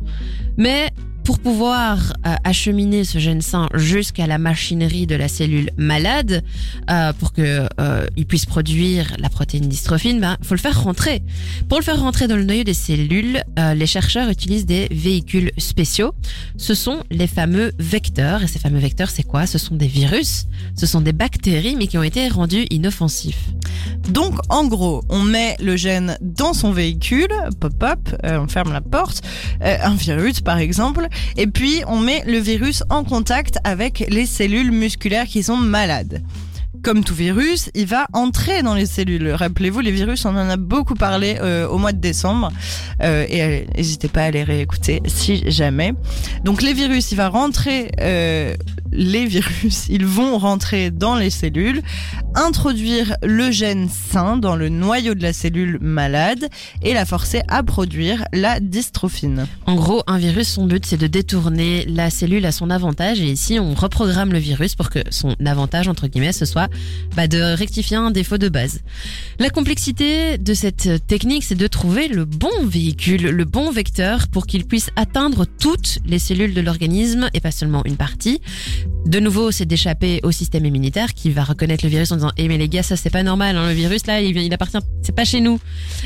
[0.55, 0.89] Mais
[1.23, 6.43] pour pouvoir euh, acheminer ce gène sain jusqu'à la machinerie de la cellule malade,
[6.89, 11.21] euh, pour que euh, il puisse produire la protéine dystrophine, ben faut le faire rentrer.
[11.69, 15.51] Pour le faire rentrer dans le noyau des cellules, euh, les chercheurs utilisent des véhicules
[15.57, 16.13] spéciaux.
[16.57, 18.43] Ce sont les fameux vecteurs.
[18.43, 19.45] Et ces fameux vecteurs, c'est quoi?
[19.45, 20.45] Ce sont des virus,
[20.75, 23.53] ce sont des bactéries, mais qui ont été rendus inoffensifs.
[24.09, 28.81] Donc, en gros, on met le gène dans son véhicule, pop-up, euh, on ferme la
[28.81, 29.21] porte,
[29.61, 31.07] euh, un virus par exemple,
[31.37, 36.21] et puis on met le virus en contact avec les cellules musculaires qui sont malades.
[36.83, 39.29] Comme tout virus, il va entrer dans les cellules.
[39.29, 42.51] Rappelez-vous, les virus, on en a beaucoup parlé euh, au mois de décembre,
[43.01, 45.93] euh, et euh, n'hésitez pas à les réécouter si jamais.
[46.43, 47.89] Donc les virus, il va rentrer,
[48.91, 51.81] les virus, ils vont rentrer dans les cellules,
[52.35, 56.49] introduire le gène sain dans le noyau de la cellule malade
[56.81, 59.47] et la forcer à produire la dystrophine.
[59.67, 63.21] En gros, un virus, son but, c'est de détourner la cellule à son avantage.
[63.21, 66.69] Et ici, on reprogramme le virus pour que son avantage, entre guillemets, ce soit
[67.15, 68.81] bah, de rectifier un défaut de base.
[69.39, 74.47] La complexité de cette technique, c'est de trouver le bon véhicule, le bon vecteur pour
[74.47, 78.41] qu'il puisse atteindre toutes les cellules de l'organisme et pas seulement une partie.
[79.05, 82.47] De nouveau, c'est d'échapper au système immunitaire qui va reconnaître le virus en disant Eh
[82.47, 85.15] mais les gars, ça c'est pas normal, hein, le virus là, il, il appartient, c'est
[85.15, 85.59] pas chez nous.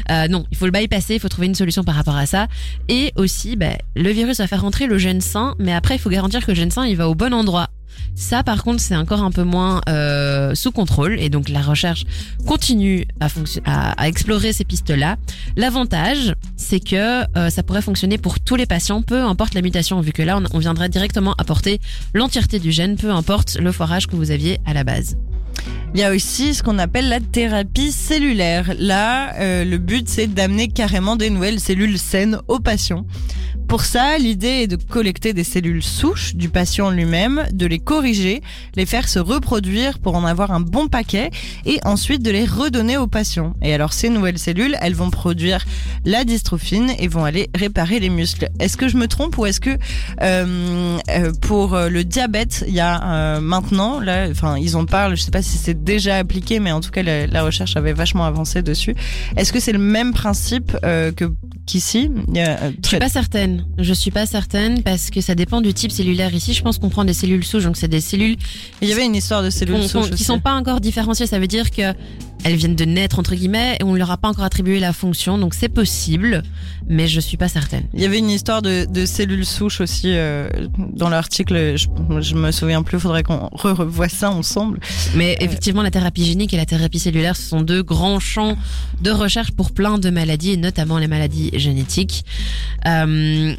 [0.09, 2.47] Euh, non, il faut le bypasser, il faut trouver une solution par rapport à ça.
[2.89, 6.09] Et aussi, ben, le virus va faire rentrer le gène sain, mais après, il faut
[6.09, 7.69] garantir que le gène sain, il va au bon endroit.
[8.15, 12.05] Ça, par contre, c'est encore un peu moins euh, sous contrôle, et donc la recherche
[12.45, 13.05] continue
[13.65, 15.17] à, explorer ces pistes-là.
[15.55, 19.99] L'avantage, c'est que euh, ça pourrait fonctionner pour tous les patients, peu importe la mutation,
[20.01, 21.79] vu que là, on, on viendrait directement apporter
[22.13, 25.17] l'entièreté du gène, peu importe le foirage que vous aviez à la base.
[25.93, 28.73] Il y a aussi ce qu'on appelle la thérapie cellulaire.
[28.77, 33.05] Là, euh, le but, c'est d'amener carrément des nouvelles cellules saines aux patients.
[33.67, 38.41] Pour ça, l'idée est de collecter des cellules souches du patient lui-même, de les corriger,
[38.75, 41.31] les faire se reproduire pour en avoir un bon paquet
[41.65, 43.55] et ensuite de les redonner aux patients.
[43.61, 45.65] Et alors ces nouvelles cellules, elles vont produire
[46.05, 48.47] la dystrophine et vont aller réparer les muscles.
[48.59, 49.77] Est-ce que je me trompe ou est-ce que
[50.21, 55.23] euh, euh, pour le diabète, il y a maintenant, là, enfin ils en parlent, je
[55.23, 58.61] sais pas c'est déjà appliqué, mais en tout cas la, la recherche avait vachement avancé
[58.61, 58.95] dessus.
[59.37, 61.31] Est-ce que c'est le même principe euh, que
[61.65, 62.09] qu'ici?
[62.35, 63.65] Euh, Je suis pas certaine.
[63.77, 66.33] Je suis pas certaine parce que ça dépend du type cellulaire.
[66.33, 68.35] Ici, je pense qu'on prend des cellules souches, donc c'est des cellules
[68.81, 70.23] Il y avait une histoire de cellules souches qui aussi.
[70.23, 71.27] sont pas encore différenciées.
[71.27, 71.93] Ça veut dire que
[72.43, 75.37] elles viennent de naître entre guillemets et on leur a pas encore attribué la fonction.
[75.37, 76.43] Donc c'est possible,
[76.89, 77.83] mais je suis pas certaine.
[77.93, 81.75] Il y avait une histoire de, de cellules souches aussi euh, dans l'article.
[81.75, 81.87] Je,
[82.21, 82.99] je me souviens plus.
[82.99, 84.79] Faudrait qu'on re revoie ça ensemble.
[85.15, 88.57] Mais effectivement, la thérapie génique et la thérapie cellulaire, ce sont deux grands champs
[89.01, 92.25] de recherche pour plein de maladies, et notamment les maladies génétiques.
[92.85, 93.53] Euh,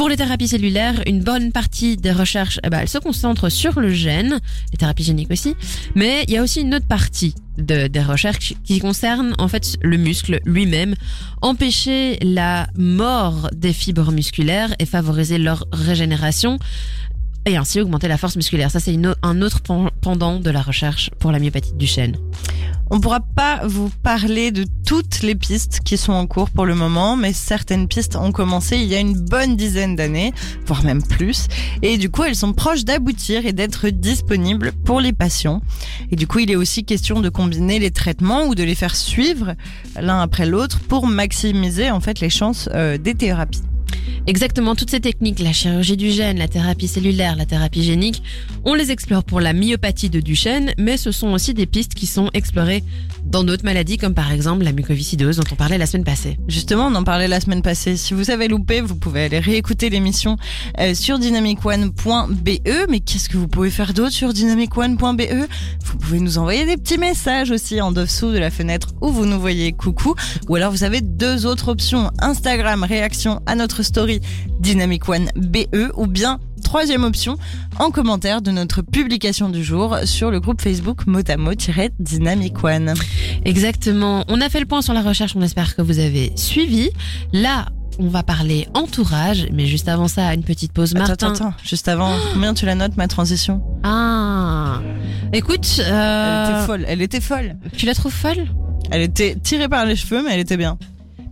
[0.00, 3.78] pour les thérapies cellulaires, une bonne partie des recherches, eh ben, elles se concentrent sur
[3.80, 4.38] le gène,
[4.72, 5.54] les thérapies géniques aussi,
[5.94, 9.76] mais il y a aussi une autre partie de, des recherches qui concerne en fait
[9.82, 10.94] le muscle lui-même,
[11.42, 16.58] empêcher la mort des fibres musculaires et favoriser leur régénération
[17.44, 18.70] et ainsi augmenter la force musculaire.
[18.70, 22.16] Ça, c'est un autre pen- pendant de la recherche pour la myopathie du chêne.
[22.92, 26.66] On ne pourra pas vous parler de toutes les pistes qui sont en cours pour
[26.66, 30.32] le moment, mais certaines pistes ont commencé il y a une bonne dizaine d'années,
[30.66, 31.46] voire même plus.
[31.82, 35.62] Et du coup, elles sont proches d'aboutir et d'être disponibles pour les patients.
[36.10, 38.96] Et du coup, il est aussi question de combiner les traitements ou de les faire
[38.96, 39.54] suivre
[39.94, 43.62] l'un après l'autre pour maximiser en fait les chances euh, des thérapies.
[44.26, 48.22] Exactement, toutes ces techniques, la chirurgie du gène, la thérapie cellulaire, la thérapie génique,
[48.64, 52.06] on les explore pour la myopathie de Duchenne, mais ce sont aussi des pistes qui
[52.06, 52.84] sont explorées
[53.24, 56.38] dans d'autres maladies, comme par exemple la mucoviscidose dont on parlait la semaine passée.
[56.48, 57.96] Justement, on en parlait la semaine passée.
[57.96, 60.36] Si vous avez loupé, vous pouvez aller réécouter l'émission
[60.78, 62.48] euh, sur dynamicone.be.
[62.88, 65.22] Mais qu'est-ce que vous pouvez faire d'autre sur dynamicone.be
[65.84, 69.26] Vous pouvez nous envoyer des petits messages aussi en dessous de la fenêtre où vous
[69.26, 70.14] nous voyez coucou.
[70.48, 72.10] Ou alors vous avez deux autres options.
[72.20, 74.20] Instagram, réaction à notre story
[74.60, 76.38] Dynamic One BE ou bien
[76.70, 77.36] troisième option
[77.80, 82.94] en commentaire de notre publication du jour sur le groupe Facebook Motamo-Dynamic One.
[83.44, 84.24] Exactement.
[84.28, 86.90] On a fait le point sur la recherche, on espère que vous avez suivi.
[87.32, 87.66] Là,
[87.98, 90.94] on va parler entourage, mais juste avant ça, une petite pause.
[90.94, 91.14] Martin.
[91.14, 93.60] Attends, attends, juste avant, combien tu la notes ma transition?
[93.82, 94.80] Ah,
[95.32, 97.56] écoute, Elle euh, était folle, elle était folle.
[97.76, 98.46] tu la trouves folle?
[98.92, 100.78] Elle était tirée par les cheveux, mais elle était bien.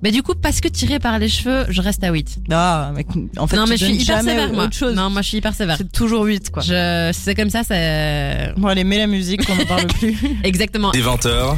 [0.03, 2.39] Bah du coup, parce que tiré par les cheveux, je reste à 8.
[2.53, 3.05] Ah, mais
[3.37, 4.65] en fait, non, tu mais je suis donnes hyper jamais sévère, moi.
[4.65, 4.95] autre chose.
[4.95, 5.77] Non, moi je suis hyper sévère.
[5.77, 6.63] C'est toujours 8, quoi.
[6.63, 10.17] Je, c'est comme ça, c'est Bon, allez, mets la musique, on n'en parle plus.
[10.45, 10.91] exactement.
[10.93, 11.57] Des 20h,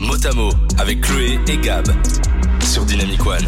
[0.00, 1.86] Motamo avec Chloé et Gab
[2.62, 3.46] sur Dynamic One.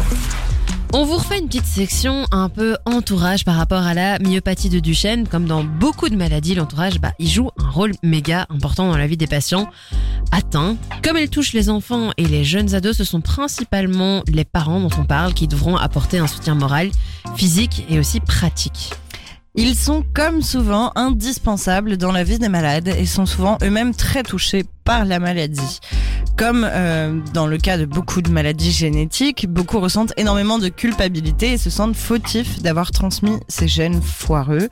[0.91, 4.79] On vous refait une petite section un peu entourage par rapport à la myopathie de
[4.79, 5.27] Duchenne.
[5.27, 9.05] Comme dans beaucoup de maladies, l'entourage, bah, il joue un rôle méga important dans la
[9.05, 9.69] vie des patients
[10.31, 10.77] atteints.
[11.03, 14.89] Comme elle touche les enfants et les jeunes ados, ce sont principalement les parents dont
[14.99, 16.89] on parle qui devront apporter un soutien moral,
[17.35, 18.91] physique et aussi pratique.
[19.55, 24.21] Ils sont comme souvent indispensables dans la vie des malades et sont souvent eux-mêmes très
[24.21, 25.79] touchés par la maladie.
[26.37, 31.53] Comme euh, dans le cas de beaucoup de maladies génétiques, beaucoup ressentent énormément de culpabilité
[31.53, 34.69] et se sentent fautifs d'avoir transmis ces gènes foireux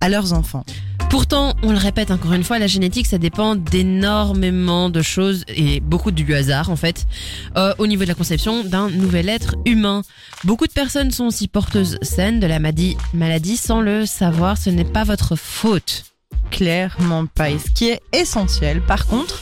[0.00, 0.64] à leurs enfants.
[1.10, 5.80] Pourtant, on le répète encore une fois, la génétique, ça dépend d'énormément de choses et
[5.80, 7.06] beaucoup du hasard en fait,
[7.56, 10.02] euh, au niveau de la conception d'un nouvel être humain.
[10.42, 14.70] Beaucoup de personnes sont aussi porteuses saines de la maladie, maladie sans le savoir, ce
[14.70, 16.04] n'est pas votre faute.
[16.50, 17.50] Clairement pas.
[17.50, 19.40] Et ce qui est essentiel, par contre,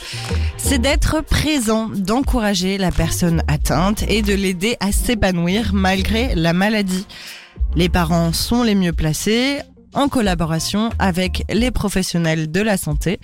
[0.56, 7.06] c'est d'être présent, d'encourager la personne atteinte et de l'aider à s'épanouir malgré la maladie.
[7.74, 9.60] Les parents sont les mieux placés
[9.95, 13.20] en collaboration avec les professionnels de la santé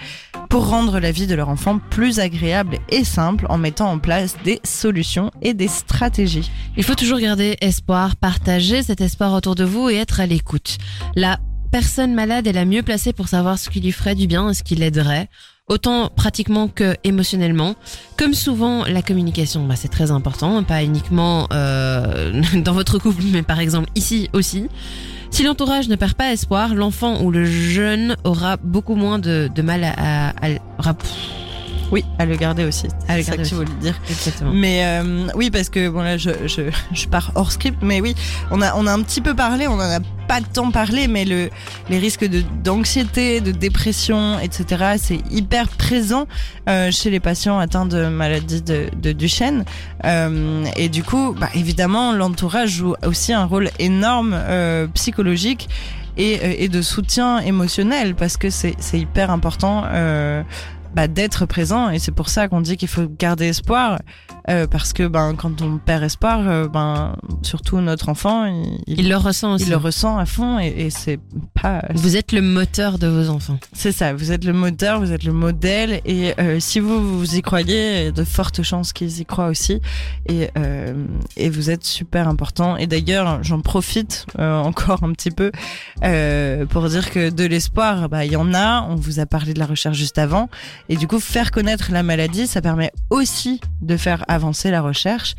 [0.49, 4.37] pour rendre la vie de leur enfant plus agréable et simple en mettant en place
[4.45, 6.51] des solutions et des stratégies.
[6.77, 10.79] Il faut toujours garder espoir, partager cet espoir autour de vous et être à l'écoute.
[11.17, 11.39] La
[11.71, 14.55] personne malade est la mieux placée pour savoir ce qui lui ferait du bien et
[14.55, 15.29] ce qui l'aiderait.
[15.69, 17.75] Autant pratiquement que émotionnellement.
[18.17, 23.43] Comme souvent, la communication, bah, c'est très important, pas uniquement euh, dans votre couple, mais
[23.43, 24.69] par exemple ici aussi.
[25.31, 29.85] Si l'entourage ne perd pas espoir, l'enfant ou le jeune aura beaucoup moins de, mal
[29.85, 30.95] à, à, à-
[31.91, 32.89] Oui, à le garder aussi.
[33.09, 33.99] À le C'est ça que tu voulais dire.
[34.11, 34.53] Exactement.
[34.53, 36.63] Mais euh, oui, parce que bon là, je, je,
[36.93, 38.15] je pars hors script, mais oui,
[38.51, 41.25] on a on a un petit peu parlé, on en a pas tant parlé, mais
[41.25, 41.49] le
[41.89, 44.97] les risques de d'anxiété, de dépression, etc.
[44.99, 46.27] C'est hyper présent
[46.69, 49.65] euh, chez les patients atteints de maladie de, de Duchenne.
[50.05, 55.69] Euh, et du coup, bah, évidemment, l'entourage joue aussi un rôle énorme euh, psychologique.
[56.21, 60.43] Et, et de soutien émotionnel parce que c'est c'est hyper important euh,
[60.99, 64.01] bah, d'être présent et c'est pour ça qu'on dit qu'il faut garder espoir
[64.51, 68.53] euh, parce que ben quand on perd espoir euh, ben surtout notre enfant
[68.89, 69.67] il, le ressent aussi.
[69.67, 71.21] il le ressent à fond et, et c'est
[71.55, 73.61] pas Vous êtes le moteur de vos enfants.
[73.73, 77.37] c'est ça vous êtes le moteur vous êtes le modèle et euh, si vous vous
[77.37, 79.81] y croyez il y a de fortes chances qu'ils y croient aussi
[80.27, 80.49] et
[81.37, 85.53] et vous êtes super important et d'ailleurs j'en profite encore un petit peu
[86.71, 89.61] pour dire que de l'espoir bah il y en a on vous a parlé de
[89.61, 90.49] la recherche juste avant
[90.89, 95.35] et du coup, faire connaître la maladie, ça permet aussi de faire avancer la recherche.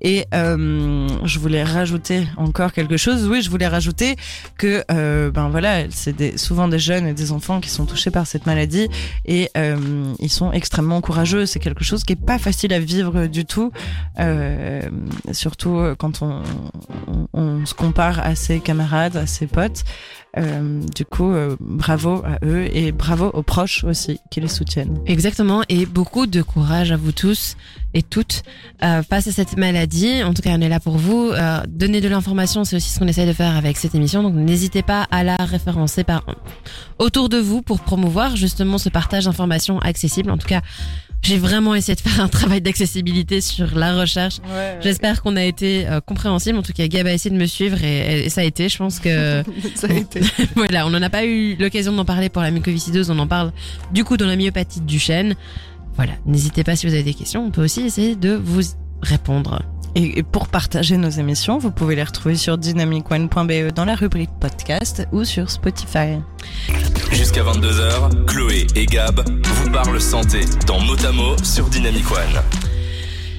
[0.00, 3.28] Et euh, je voulais rajouter encore quelque chose.
[3.28, 4.16] Oui, je voulais rajouter
[4.56, 8.10] que, euh, ben voilà, c'est des, souvent des jeunes et des enfants qui sont touchés
[8.10, 8.88] par cette maladie
[9.26, 11.46] et euh, ils sont extrêmement courageux.
[11.46, 13.72] C'est quelque chose qui est pas facile à vivre du tout,
[14.18, 14.82] euh,
[15.32, 16.42] surtout quand on,
[17.06, 19.84] on, on se compare à ses camarades, à ses potes.
[20.36, 24.98] Euh, du coup, euh, bravo à eux et bravo aux proches aussi qui les soutiennent.
[25.06, 27.56] Exactement, et beaucoup de courage à vous tous.
[27.94, 28.42] et toutes
[28.82, 30.22] euh, face à cette maladie.
[30.22, 31.30] En tout cas, on est là pour vous.
[31.30, 34.22] Euh, donner de l'information, c'est aussi ce qu'on essaie de faire avec cette émission.
[34.22, 36.24] Donc n'hésitez pas à la référencer par
[36.98, 40.30] autour de vous pour promouvoir justement ce partage d'informations accessibles.
[40.30, 40.60] En tout cas,
[41.24, 44.40] j'ai vraiment essayé de faire un travail d'accessibilité sur la recherche.
[44.80, 46.58] J'espère qu'on a été euh, compréhensible.
[46.58, 48.68] En tout cas, Gab a essayé de me suivre et, et ça a été.
[48.68, 49.42] Je pense que
[49.74, 50.20] ça a été.
[50.54, 53.10] voilà, on n'en a pas eu l'occasion d'en parler pour la mucoviscidose.
[53.10, 53.52] On en parle
[53.92, 55.34] du coup dans la myopathie du chêne.
[55.96, 57.44] Voilà, n'hésitez pas si vous avez des questions.
[57.44, 58.62] On peut aussi essayer de vous
[59.00, 59.62] répondre.
[59.94, 65.06] Et pour partager nos émissions, vous pouvez les retrouver sur dynamicone.be dans la rubrique podcast
[65.12, 66.18] ou sur Spotify.
[67.12, 72.73] Jusqu'à 22h, Chloé et Gab vous parlent santé dans Motamo sur Dynamic One.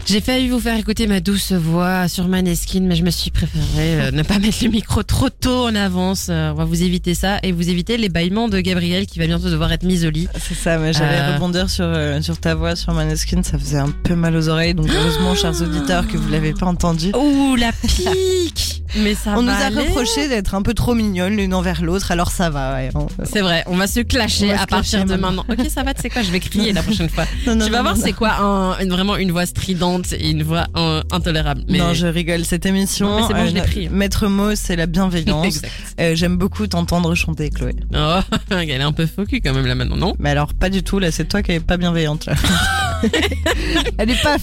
[0.08, 3.64] J'ai failli vous faire écouter ma douce voix sur Maneskin, mais je me suis préféré
[4.02, 6.28] euh, ne pas mettre le micro trop tôt en avance.
[6.30, 9.26] Euh, on va vous éviter ça et vous éviter les bâillements de Gabriel qui va
[9.26, 10.28] bientôt devoir être mis au lit.
[10.40, 11.34] C'est ça, mais j'allais Euh.
[11.34, 14.76] rebondir sur, euh, sur ta voix sur Maneskin, ça faisait un peu mal aux oreilles,
[14.76, 17.12] donc heureusement, chers auditeurs, que vous l'avez pas entendu.
[17.16, 19.76] Ouh, la pique Mais ça On nous a aller.
[19.76, 22.76] reproché d'être un peu trop mignonnes l'une envers l'autre, alors ça va.
[22.76, 22.90] ouais.
[22.96, 25.44] On- C'est vrai, on va se clasher se à partir clasher de maintenant.
[25.50, 27.26] Ok, ça va, tu sais quoi, je vais crier la prochaine fois.
[27.46, 30.30] Non, non, tu vas non, voir, c'est quoi un, une- vraiment une voix stridente et
[30.30, 31.64] une voix euh, intolérable.
[31.70, 31.78] Mais...
[31.78, 32.46] Non, je rigole.
[32.46, 33.90] Cette émission, Non, mais c'est bon, je euh, pris.
[33.90, 35.62] Maître mot, c'est la bienveillance.
[36.02, 37.74] Euh, J'aime beaucoup t'entendre chanter, Chloé.
[37.96, 38.20] Oh,
[38.52, 40.14] elle est un peu cul quand même là maintenant, non?
[40.20, 41.00] Mais alors, pas du tout.
[41.00, 42.26] Là, c'est toi qui est pas bienveillante.
[42.26, 42.36] Là.
[43.98, 44.38] Elle est pas.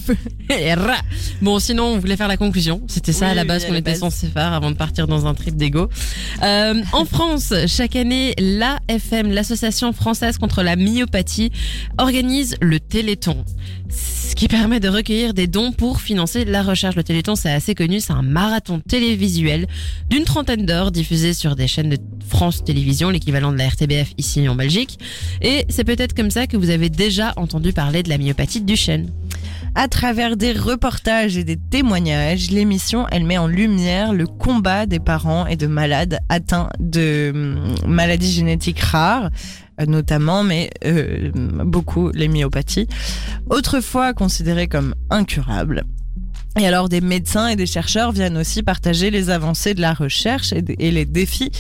[1.41, 2.83] Bon, sinon, on voulait faire la conclusion.
[2.87, 5.35] C'était ça Oui, à la base qu'on était censé faire avant de partir dans un
[5.35, 5.89] trip d'ego.
[6.43, 11.51] Euh, en France, chaque année, l'AFM, l'Association française contre la myopathie,
[11.99, 13.45] organise le Téléthon.
[13.93, 16.97] Ce qui permet de recueillir des dons pour financer la recherche.
[16.97, 19.67] Le Téléthon, c'est assez connu, c'est un marathon télévisuel
[20.09, 24.49] d'une trentaine d'heures diffusé sur des chaînes de France Télévisions, l'équivalent de la RTBF ici
[24.49, 24.99] en Belgique.
[25.43, 28.77] Et c'est peut-être comme ça que vous avez déjà entendu parler de la myopathie du
[28.77, 29.11] chêne.
[29.75, 35.01] À travers des reportages et des témoignages, l'émission, elle met en lumière le combat des
[35.01, 39.31] parents et de malades atteints de hum, maladies génétiques rares,
[39.81, 42.87] euh, notamment, mais euh, beaucoup les myopathies,
[43.49, 45.85] autrefois considérées comme incurables.
[46.61, 50.53] Et alors des médecins et des chercheurs viennent aussi partager les avancées de la recherche
[50.53, 51.51] et, et les défis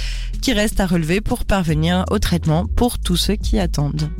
[0.42, 4.10] qui restent à relever pour parvenir au traitement pour tous ceux qui attendent.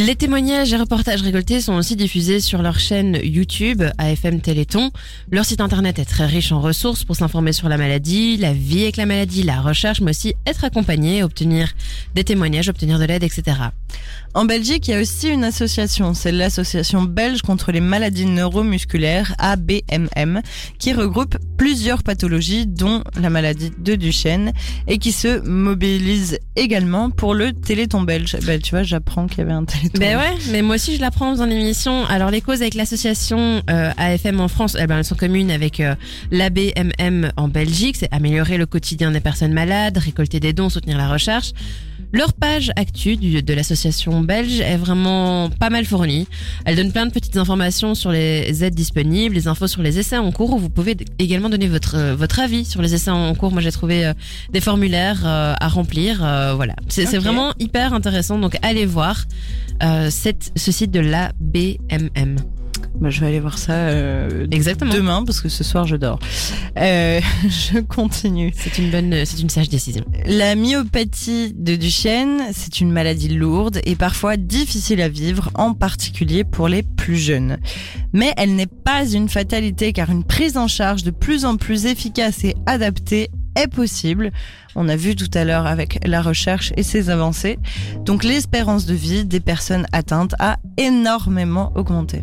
[0.00, 4.92] Les témoignages et reportages récoltés sont aussi diffusés sur leur chaîne YouTube AFM Téléthon.
[5.32, 8.84] Leur site internet est très riche en ressources pour s'informer sur la maladie, la vie
[8.84, 11.72] avec la maladie, la recherche, mais aussi être accompagné, obtenir
[12.14, 13.56] des témoignages, obtenir de l'aide, etc.
[14.34, 19.34] En Belgique, il y a aussi une association, c'est l'association belge contre les maladies neuromusculaires,
[19.38, 20.42] ABMM,
[20.78, 24.52] qui regroupe plusieurs pathologies, dont la maladie de Duchenne,
[24.86, 28.36] et qui se mobilise également pour le Téléthon belge.
[28.46, 29.98] Ben, tu vois, j'apprends qu'il y avait un Téléthon.
[29.98, 32.04] Ben ouais, mais moi aussi je l'apprends dans l'émission.
[32.06, 35.80] Alors les causes avec l'association euh, AFM en France, eh ben, elles sont communes avec
[35.80, 35.94] euh,
[36.30, 37.96] l'ABMM en Belgique.
[37.96, 41.52] C'est améliorer le quotidien des personnes malades, récolter des dons, soutenir la recherche.
[42.12, 46.26] Leur page actu du- de l'association belge est vraiment pas mal fournie.
[46.64, 50.16] Elle donne plein de petites informations sur les aides disponibles, les infos sur les essais
[50.18, 53.34] en cours où vous pouvez également donner votre euh, votre avis sur les essais en
[53.34, 53.52] cours.
[53.52, 54.14] Moi j'ai trouvé euh,
[54.52, 56.24] des formulaires euh, à remplir.
[56.24, 58.38] euh, voilà, c'est vraiment hyper intéressant.
[58.38, 59.24] Donc allez voir
[60.10, 62.36] cette, ce site de l'ABMM.
[63.00, 64.92] Ben, je vais aller voir ça euh, Exactement.
[64.92, 66.18] demain, parce que ce soir, je dors.
[66.78, 68.52] Euh, je continue.
[68.56, 70.04] C'est une bonne, c'est une sage décision.
[70.26, 76.42] La myopathie de Duchenne, c'est une maladie lourde et parfois difficile à vivre, en particulier
[76.42, 77.58] pour les plus jeunes.
[78.12, 81.86] Mais elle n'est pas une fatalité car une prise en charge de plus en plus
[81.86, 84.32] efficace et adaptée est possible.
[84.74, 87.58] On a vu tout à l'heure avec la recherche et ses avancées.
[88.04, 92.22] Donc l'espérance de vie des personnes atteintes a énormément augmenté.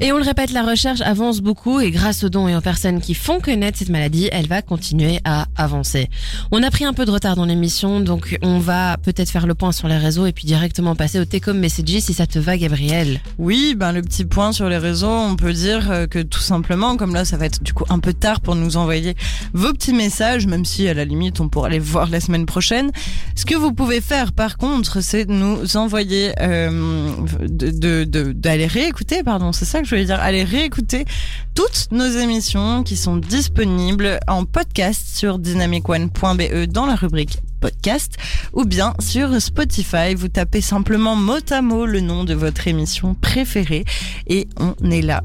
[0.00, 3.00] Et on le répète, la recherche avance beaucoup et grâce aux dons et aux personnes
[3.00, 6.08] qui font connaître cette maladie, elle va continuer à avancer.
[6.50, 9.54] On a pris un peu de retard dans l'émission, donc on va peut-être faire le
[9.54, 12.56] point sur les réseaux et puis directement passer au Tecom Messages si ça te va,
[12.56, 13.20] Gabriel.
[13.38, 16.96] Oui, ben le petit point sur les réseaux, on peut dire euh, que tout simplement,
[16.96, 19.14] comme là ça va être du coup un peu tard pour nous envoyer
[19.52, 22.90] vos petits messages, même si à la limite on pourra les voir la semaine prochaine.
[23.34, 27.10] Ce que vous pouvez faire par contre, c'est nous envoyer, euh,
[27.48, 31.06] d'aller réécouter, pardon, c'est ça que je voulais dire, aller réécouter
[31.54, 38.16] toutes nos émissions qui sont disponibles en podcast sur dynamicone.be dans la rubrique podcast
[38.52, 40.14] ou bien sur Spotify.
[40.16, 43.84] Vous tapez simplement mot à mot le nom de votre émission préférée
[44.26, 45.22] et on est là.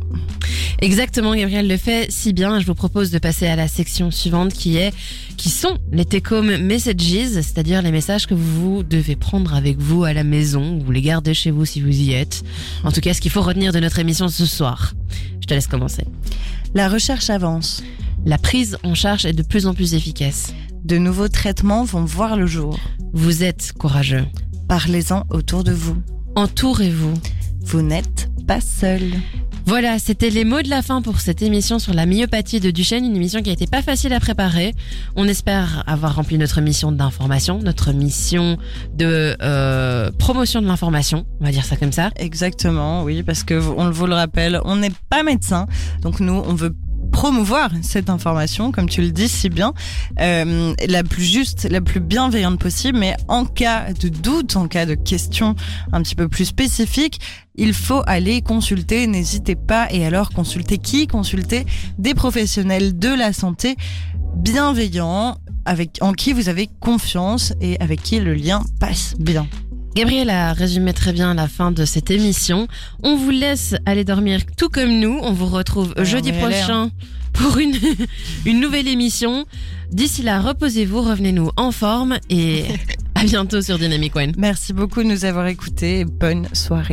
[0.80, 2.60] Exactement, Gabriel le fait si bien.
[2.60, 4.94] Je vous propose de passer à la section suivante qui est
[5.36, 10.14] qui sont les take-home messages, c'est-à-dire les messages que vous devez prendre avec vous à
[10.14, 12.44] la maison ou les garder chez vous si vous y êtes.
[12.84, 14.94] En tout cas, ce qu'il faut retenir de notre émission ce soir.
[15.42, 16.06] Je te laisse commencer.
[16.76, 17.82] La recherche avance.
[18.26, 20.54] La prise en charge est de plus en plus efficace.
[20.88, 22.80] De nouveaux traitements vont voir le jour.
[23.12, 24.24] Vous êtes courageux.
[24.70, 25.98] Parlez-en autour de vous.
[26.38, 27.14] Entourez-vous.
[27.60, 29.02] Vous n'êtes pas seul.
[29.66, 33.04] Voilà, c'était les mots de la fin pour cette émission sur la myopathie de Duchenne,
[33.04, 34.74] une émission qui a été pas facile à préparer.
[35.18, 38.58] On espère avoir rempli notre mission d'information, notre mission
[38.94, 42.12] de euh, promotion de l'information, on va dire ça comme ça.
[42.16, 45.68] Exactement, oui, parce que on vous le rappelle, on n'est pas médecin,
[46.02, 46.74] donc nous on veut
[47.12, 49.74] promouvoir cette information, comme tu le dis si bien,
[50.20, 52.97] euh, la plus juste, la plus bienveillante possible.
[52.97, 55.55] Mais en cas de doute, en cas de question
[55.91, 57.20] un petit peu plus spécifique,
[57.55, 59.08] il faut aller consulter.
[59.08, 59.88] N'hésitez pas.
[59.91, 61.08] Et alors, consulter qui?
[61.08, 61.66] Consulter
[61.97, 63.76] des professionnels de la santé
[64.36, 69.47] bienveillants, avec en qui vous avez confiance et avec qui le lien passe bien.
[69.98, 72.68] Gabriel a résumé très bien la fin de cette émission.
[73.02, 75.18] On vous laisse aller dormir tout comme nous.
[75.24, 76.91] On vous retrouve Ouais, jeudi prochain hein.
[77.34, 77.74] pour une,
[78.45, 79.48] une nouvelle émission.
[79.91, 82.66] D'ici là, reposez-vous, revenez-nous en forme et
[83.16, 84.34] à bientôt sur Dynamic One.
[84.38, 86.06] Merci beaucoup de nous avoir écoutés.
[86.06, 86.86] Bonne soirée.